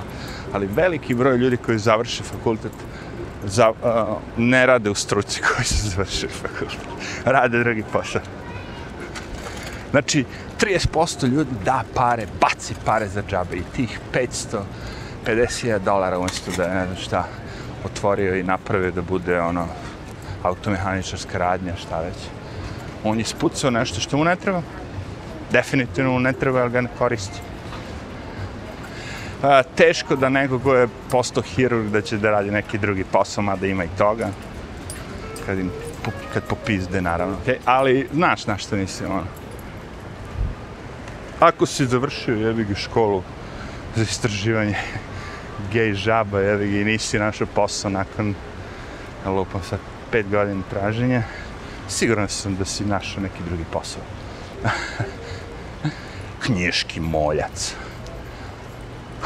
[0.53, 2.71] ali veliki broj ljudi koji završe fakultet
[3.45, 3.75] za, uh,
[4.37, 6.87] ne rade u struci koji su završili fakultet.
[7.25, 8.21] Rade drugi posao.
[9.91, 10.25] Znači,
[10.59, 13.99] 30% ljudi da pare, baci pare za džabe i tih
[15.26, 17.28] 50.000 dolara umjesto da ne znam šta
[17.86, 19.67] otvorio i napravio da bude ono
[20.43, 22.15] automehaničarska radnja, šta već.
[23.03, 24.61] On je spucao nešto što mu ne treba.
[25.51, 27.39] Definitivno mu ne treba, ali ga ne koristi.
[29.43, 33.43] A, teško da neko ko je postao hirurg da će da radi neki drugi posao,
[33.43, 34.30] mada ima i toga.
[35.45, 35.72] Kad, im,
[36.34, 37.38] kad popizde, naravno.
[37.45, 37.55] Okay?
[37.65, 39.28] Ali znaš na što mislim, ono.
[41.39, 43.24] Ako si završio jebigu školu
[43.95, 44.76] za istraživanje
[45.72, 48.36] gej žaba, ga i nisi našao posao nakon,
[49.26, 49.80] lupam sad,
[50.11, 51.24] pet godina traženja,
[51.88, 54.01] siguran sam da si našao neki drugi posao.
[56.43, 57.74] Knjiški moljac.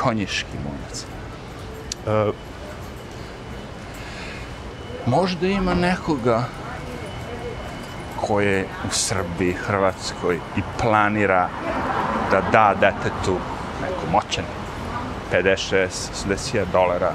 [0.02, 1.06] Konjiški moljac.
[2.06, 2.36] Uh,
[5.06, 6.44] možda ima nekoga
[8.16, 11.50] koje u Srbiji, Hrvatskoj i planira
[12.32, 13.38] da da detetu
[13.82, 14.63] neku moćan
[15.34, 17.12] 50-60 dolara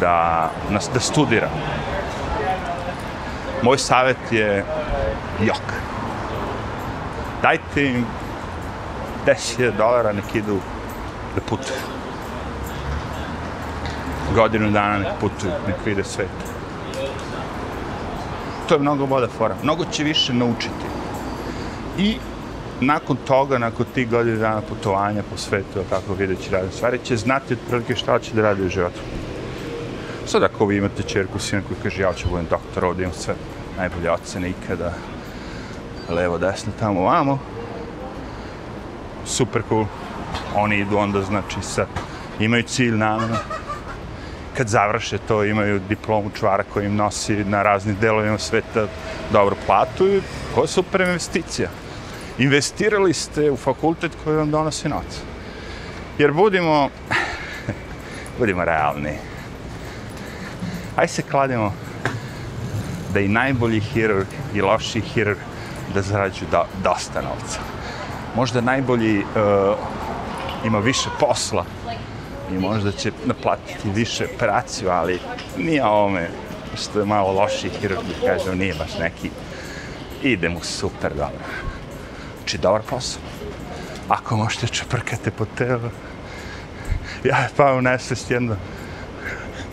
[0.00, 0.50] da,
[0.94, 1.48] da studira.
[3.62, 4.64] Moj savjet je
[5.40, 5.72] jok.
[7.42, 8.06] Dajte im
[9.26, 10.58] 10 dolara nek idu
[11.34, 11.78] da putuju.
[14.34, 16.50] Godinu dana nek putuju, nek vide svet.
[18.68, 19.54] To je mnogo bolja fora.
[19.62, 20.86] Mnogo će više naučiti.
[21.98, 22.16] I
[22.80, 27.54] nakon toga, nakon tih godina dana putovanja po svetu, kako videći radne stvari, će znati
[27.54, 29.00] otprilike šta će da radi u životu.
[30.26, 33.34] Sad ako vi imate čerku, sina koji kaže ja ću budem doktor, ovdje imam sve
[33.76, 34.92] najbolje ocene ikada,
[36.08, 37.38] levo, desno, tamo, vamo,
[39.26, 39.84] super cool.
[40.56, 41.86] Oni idu onda, znači, sa,
[42.40, 43.36] imaju cilj namenu.
[44.56, 48.86] Kad završe to, imaju diplomu čvara koji im nosi na raznim delovima sveta
[49.32, 50.22] dobru platu i
[50.54, 51.68] to je super investicija.
[52.38, 55.20] Investirali ste u fakultet koji vam donosi noc.
[56.18, 56.88] Jer budimo,
[58.38, 59.14] budimo realni,
[60.96, 61.72] aj se kladimo
[63.14, 65.38] da i najbolji hirurg i loši hirurg
[65.94, 67.60] da zarađuju da, dosta novca.
[68.36, 69.24] Možda najbolji uh,
[70.64, 71.64] ima više posla
[72.52, 75.18] i možda će naplatiti više operaciju, ali
[75.56, 76.28] nije ovome
[76.74, 79.30] što je malo loši hirurg kažem, nije baš neki
[80.22, 81.69] ide mu super dobro.
[82.50, 83.22] Znači, dobar posao.
[84.08, 85.90] Ako možete čeprkate po telu,
[87.24, 88.56] ja je pa u nesvest jedno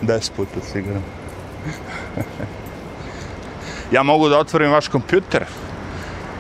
[0.02, 1.02] des puta sigurno.
[3.96, 5.46] ja mogu da otvorim vaš kompjuter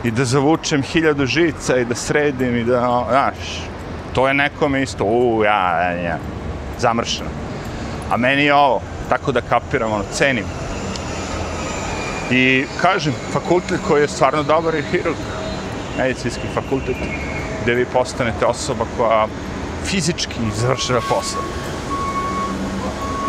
[0.03, 3.63] i da zavučem hiljadu žica i da sredim i da, znaš,
[4.13, 6.17] to je nekome isto, u, ja, ja, ja,
[6.79, 7.29] zamršeno.
[8.11, 10.45] A meni je ovo, tako da kapiram, ono, cenim.
[12.31, 15.36] I kažem, fakultet koji je stvarno dobar je hirurg
[15.97, 16.95] medicinski fakultet,
[17.63, 19.27] gde vi postanete osoba koja
[19.85, 21.41] fizički završava posao.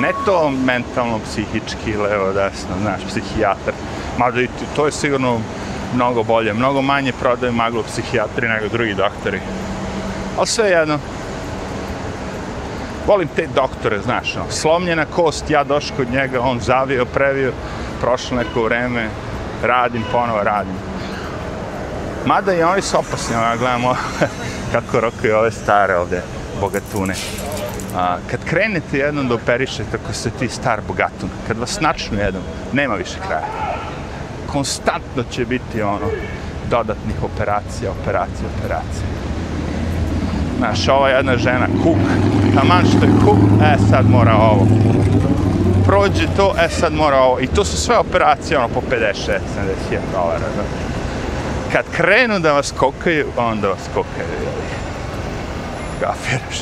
[0.00, 3.74] Ne to mentalno, psihički, levo, desno, znaš, psihijatar.
[4.18, 5.40] Mada i to je sigurno
[5.94, 9.40] mnogo bolje, mnogo manje prodaju maglu psihijatri nego drugi doktori.
[10.38, 10.98] Ali sve jedno,
[13.06, 17.52] volim te doktore, znaš, no, slomljena kost, ja došao kod njega, on zavio, previo,
[18.00, 19.08] prošlo neko vreme,
[19.62, 20.74] radim, ponovo radim.
[22.28, 23.94] Mada i oni su opasni, ja gledamo
[24.72, 26.22] kako rokuju ove stare ovde
[26.60, 27.14] bogatune.
[27.96, 32.42] A, kad krenete jednom da operišete, ako ste ti star bogatun, kad vas načnu jednom,
[32.72, 33.46] nema više kraja.
[34.46, 36.06] Konstantno će biti ono,
[36.70, 39.06] dodatnih operacija, operacija, operacija.
[40.58, 41.98] Znaš, ova jedna žena, kuk,
[42.54, 44.66] taman što je kuk, e, sad mora ovo.
[45.86, 47.40] Prođe to, e, sad mora ovo.
[47.40, 49.38] I to su sve operacije, ono, po 50, 70
[50.12, 50.88] dolara, znaš.
[51.72, 54.52] Kad krenu da vas kokaju, onda vas kokaju, jel?
[56.00, 56.58] Gafiraš.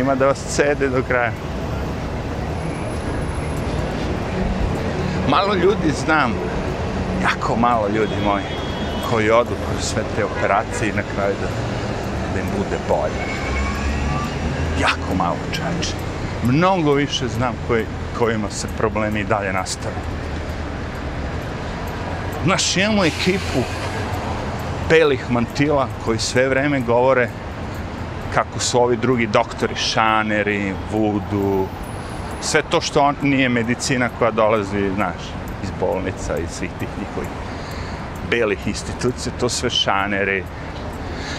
[0.00, 1.32] Ima da vas cede do kraja.
[5.28, 6.34] Malo ljudi znam,
[7.22, 8.44] jako malo ljudi moji,
[9.10, 11.48] koji odu kroz sve te operacije i na kraju da,
[12.34, 13.24] da im bude bolje.
[14.80, 15.94] Jako malo čače.
[16.42, 17.84] Mnogo više znam koji,
[18.18, 19.94] kojima se problemi i dalje nastave.
[22.44, 23.62] Znaš, imamo ekipu
[24.88, 27.28] belih mantila koji sve vreme govore
[28.34, 31.66] kako su ovi drugi doktori, šaneri, vudu,
[32.40, 35.22] sve to što on, nije medicina koja dolazi, znaš,
[35.62, 37.28] iz bolnica i svih tih njihovih
[38.30, 40.44] belih institucija, to sve šaneri,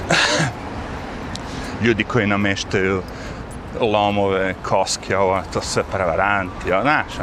[1.83, 3.01] ljudi koji nameštaju
[3.81, 7.13] lomove, koske, ovo, to sve prevaranti, znaš,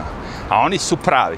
[0.51, 1.37] a oni su pravi.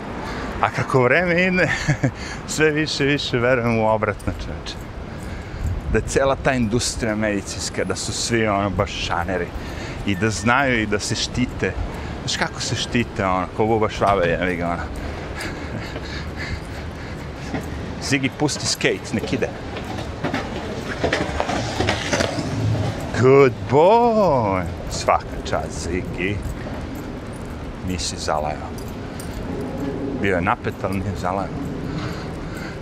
[0.60, 1.68] A kako vreme ide,
[2.54, 4.74] sve više i više verujem u obratno čoveče.
[5.92, 9.46] Da je cela ta industrija medicinska, da su svi ono baš šaneri
[10.06, 11.72] i da znaju i da se štite.
[12.20, 14.82] Znaš kako se štite, ono, ko buba švabe, jevi ga, ono.
[18.08, 19.48] Zigi, pusti skate, nek ide.
[23.20, 24.62] Good boy!
[24.90, 26.36] Svaka čast, Zigi.
[27.88, 28.67] Nisi zalajao.
[30.22, 31.48] Bio je napet, ali nije zalajao.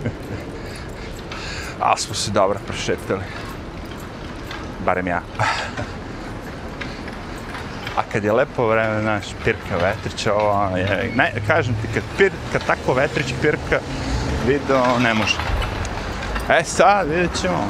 [1.79, 3.23] ali smo se dobro prošetali.
[4.85, 5.21] Barem ja.
[7.97, 12.31] A kad je lepo vreme, znaš, pirka vetrića, ovo je, ne, kažem ti, kad, pir,
[12.51, 13.79] kad tako vetrić pirka,
[14.47, 15.35] video ne može.
[16.49, 17.69] E sad, vidjet ćemo.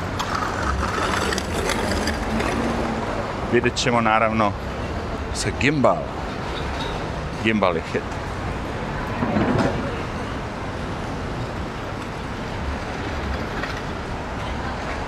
[3.53, 4.51] Vidjet ćemo, naravno,
[5.33, 5.97] sa gimbal.
[7.43, 8.26] Gimbal je hit.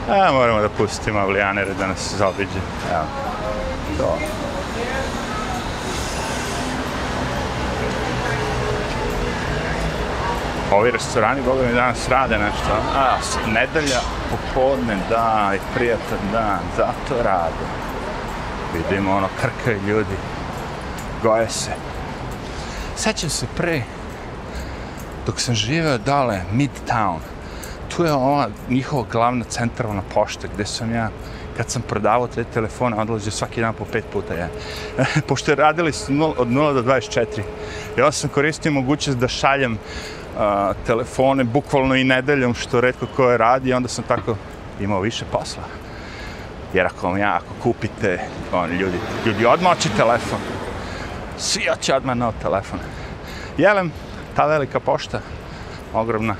[0.10, 2.60] A, moramo da pustimo avlijanere da nas zaobiđe.
[2.92, 3.06] Evo.
[3.98, 4.18] To.
[10.72, 12.72] Ovi restorani, boga mi danas rade nešto.
[12.96, 14.00] A, nedelja,
[14.30, 17.66] popodne, da, i prijatan dan, zato rade.
[18.74, 20.16] Vidimo, ono, krkaju ljudi.
[21.24, 21.72] Goje se.
[22.96, 23.82] Sećam se pre,
[25.26, 27.20] dok sam živeo dole, Midtown,
[28.00, 31.10] tu je ono ova njihova glavna centralna ono, pošta gdje sam ja
[31.58, 34.34] kad sam prodavao te telefone, odlazio svaki dan po pet puta.
[34.34, 34.48] Ja.
[35.28, 37.42] Pošto je radili su od 0 do 24.
[37.98, 40.40] Ja sam koristio mogućnost da šaljem uh,
[40.86, 44.36] telefone bukvalno i nedeljom, što redko ko je radi, onda sam tako
[44.80, 45.64] imao više posla.
[46.74, 48.20] Jer ako vam ja, ako kupite,
[48.54, 50.40] on, ljudi, ljudi odmah oči telefon.
[51.38, 52.80] Svi oči odmah nov telefon.
[53.58, 53.92] Jelem,
[54.36, 55.22] ta velika pošta,
[55.94, 56.36] ogromna,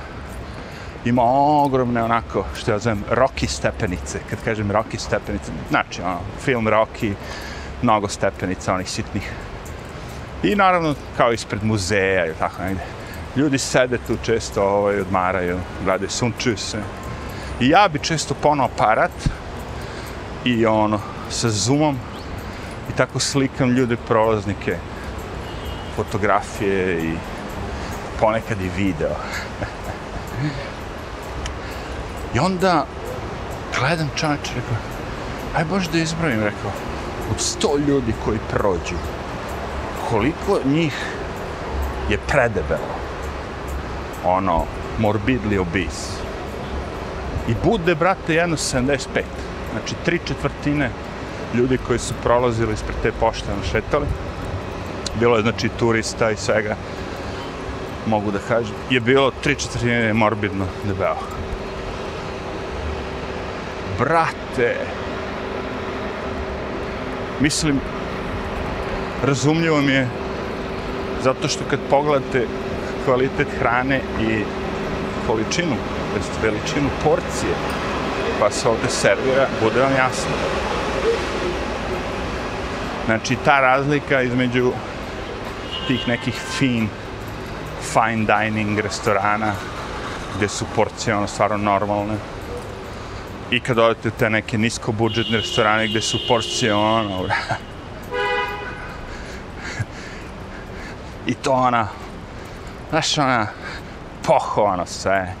[1.04, 1.22] ima
[1.64, 4.18] ogromne onako, što ja zovem, Rocky stepenice.
[4.30, 7.12] Kad kažem Rocky stepenice, znači ono, film Rocky,
[7.82, 9.32] mnogo stepenica, onih sitnih.
[10.42, 12.82] I naravno, kao ispred muzeja ili tako negde.
[13.36, 16.78] Ljudi sede tu često, ovaj, odmaraju, gledaju, sunčuju se.
[17.60, 19.28] I ja bi često ponao aparat
[20.44, 21.96] i ono, sa zoomom
[22.90, 24.76] i tako slikam ljude prolaznike,
[25.96, 27.14] fotografije i
[28.20, 29.16] ponekad i video.
[32.34, 32.86] I onda
[33.78, 34.76] gledam čovječ, rekao,
[35.56, 36.70] aj bož da izbrojim, rekao,
[37.30, 38.96] od sto ljudi koji prođu,
[40.10, 40.94] koliko njih
[42.10, 42.94] je predebelo,
[44.24, 44.64] ono,
[44.98, 46.20] morbidli obis.
[47.48, 48.98] I bude, brate, jedno 75.
[49.72, 50.90] Znači, tri četvrtine
[51.54, 54.06] ljudi koji su prolazili ispred te pošte, šetali,
[55.20, 56.76] bilo je, znači, turista i svega,
[58.06, 61.40] mogu da kažem, je bilo tri četvrtine morbidno debelo
[64.00, 64.76] brate,
[67.40, 67.80] mislim,
[69.24, 70.08] razumljivo mi je
[71.22, 72.46] zato što kad pogledate
[73.04, 74.42] kvalitet hrane i
[75.26, 75.76] količinu,
[76.14, 77.54] to veličinu porcije,
[78.40, 80.32] pa se ovde servira, bude vam jasno.
[83.06, 84.72] Znači, ta razlika između
[85.86, 86.88] tih nekih fin,
[87.82, 89.52] fine dining restorana,
[90.36, 92.14] gde su porcije ono stvarno normalne,
[93.50, 97.28] i kad odete u te neke nisko budžetne restorane gdje su porcije ono,
[101.26, 101.88] I to ona,
[102.90, 103.46] znaš ona,
[104.22, 105.34] poho ono sve,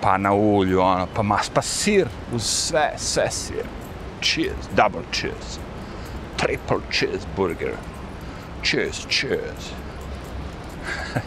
[0.00, 3.64] pa na ulju ono, pa mas, pa sir uz sve, sve sir.
[4.22, 5.58] Cheers, double cheers.
[6.36, 7.72] Triple cheeseburger.
[8.62, 9.70] Cheers, cheers.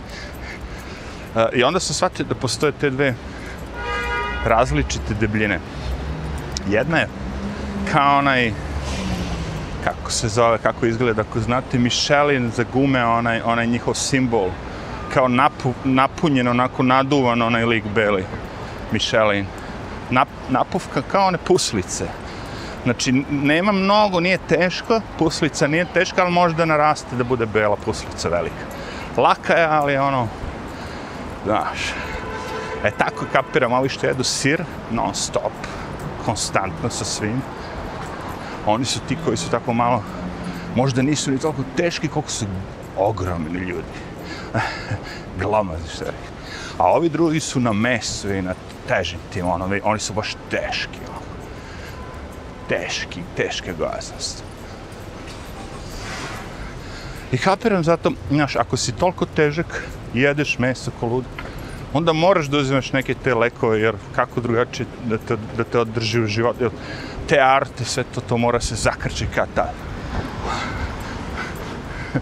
[1.35, 3.15] E, I onda sam shvatio da postoje te dve
[4.45, 5.59] različite debljine.
[6.69, 7.07] Jedna je
[7.91, 8.53] kao onaj
[9.83, 14.49] kako se zove, kako izgleda, ako znate, Michelin za gume, onaj, onaj njihov simbol,
[15.13, 18.25] kao napu, napunjen, onako naduvan onaj lik beli,
[18.91, 19.45] Michelin.
[20.09, 22.05] Nap, napuvka kao one puslice.
[22.83, 28.29] Znači, nema mnogo, nije teško, puslica nije teška, ali možda naraste da bude bela puslica
[28.29, 28.65] velika.
[29.17, 30.27] Laka je, ali ono,
[31.45, 31.79] znaš,
[32.83, 35.51] e tako kapiram, ovi što jedu sir, non stop,
[36.25, 37.41] konstantno sa svim,
[38.65, 40.03] oni su ti koji su tako malo,
[40.75, 42.45] možda nisu ni toliko teški koliko su
[42.97, 43.97] ogromni ljudi.
[45.41, 46.11] Glomazni što je.
[46.77, 48.53] A ovi drugi su na mesu i na
[48.87, 50.99] težim tim, ono, oni su baš teški.
[51.09, 51.19] Ono.
[52.69, 54.43] Teški, teške gojaznosti.
[57.31, 61.25] I kapiram zato, znaš, ako si toliko težak i jedeš meso ko lud,
[61.93, 66.21] onda moraš da uzimaš neke te lekove, jer kako drugačije da te, da te održi
[66.21, 66.71] u životu
[67.27, 69.73] te arte, sve to, to mora se zakrči kad tad.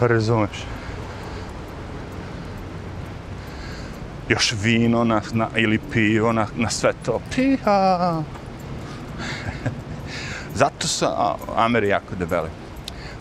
[0.00, 0.64] Razumeš?
[4.28, 7.20] Još vino na, na, ili pivo na, na sve to.
[7.34, 8.22] Piha!
[10.54, 11.06] Zato su
[11.56, 12.48] Ameri jako debeli.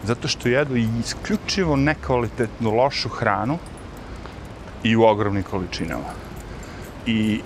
[0.04, 3.58] Zato što jedu isključivo nekvalitetnu lošu hranu
[4.90, 6.12] i u ogromnim količinama.
[7.06, 7.42] I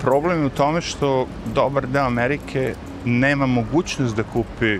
[0.00, 2.74] problem je u tome što dobar deo Amerike
[3.04, 4.78] nema mogućnost da kupi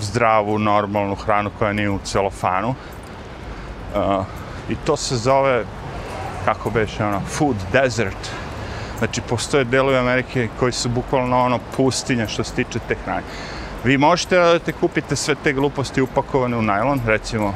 [0.00, 2.74] zdravu, normalnu hranu koja nije u celofanu.
[3.94, 4.24] Uh,
[4.70, 5.64] I to se zove,
[6.44, 8.30] kako beše, ono, food desert.
[8.98, 13.22] Znači, postoje delovi Amerike koji su bukvalno ono pustinja što se tiče te hrane.
[13.84, 17.54] Vi možete da te kupite sve te gluposti upakovane u najlon, recimo,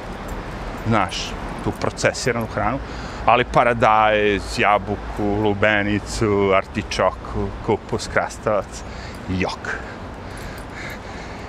[0.88, 1.32] znaš,
[1.64, 2.78] tu procesiranu hranu,
[3.26, 8.82] ali paradajz, jabuku, lubenicu, artičoku, kupus, krastavac,
[9.28, 9.78] jok.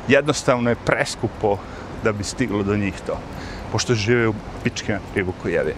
[0.07, 1.57] Jednostavno je preskupo
[2.03, 3.19] da bi stiglo do njih to.
[3.71, 4.99] Pošto žive u pičke na
[5.41, 5.73] koji jede.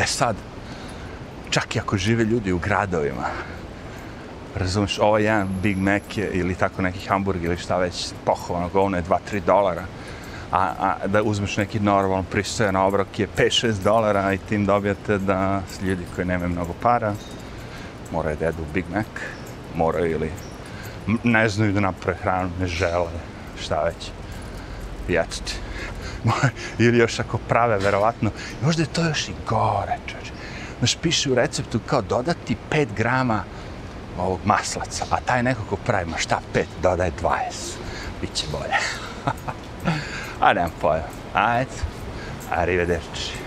[0.00, 0.36] e sad,
[1.50, 3.26] čak i ako žive ljudi u gradovima,
[4.54, 8.68] razumiješ, ovo ovaj jedan Big Mac je, ili tako neki hamburger ili šta već, pohovano
[8.68, 9.84] govno je 2-3 dolara,
[10.52, 15.62] a, a da uzmeš neki normalan pristojan obrok je 5-6 dolara i tim dobijate da
[15.82, 17.14] ljudi koji nemaju mnogo para,
[18.12, 19.06] moraju da jedu Big Mac,
[19.74, 20.30] moraju ili
[21.24, 23.10] ne znaju da naprave hranu, ne žele,
[23.60, 24.10] šta već.
[25.08, 25.54] I eto ti.
[26.84, 28.30] ili još ako prave, verovatno,
[28.62, 30.32] možda je to još i gore, čoče.
[30.78, 33.44] Znaš, piše u receptu kao dodati 5 grama
[34.18, 37.36] ovog maslaca, a taj neko ko pravi, ma šta 5, dodaje 20.
[38.20, 38.74] Biće bolje.
[40.40, 41.08] a nemam pojma.
[41.34, 41.70] Ajde.
[42.50, 43.39] Arrivederci.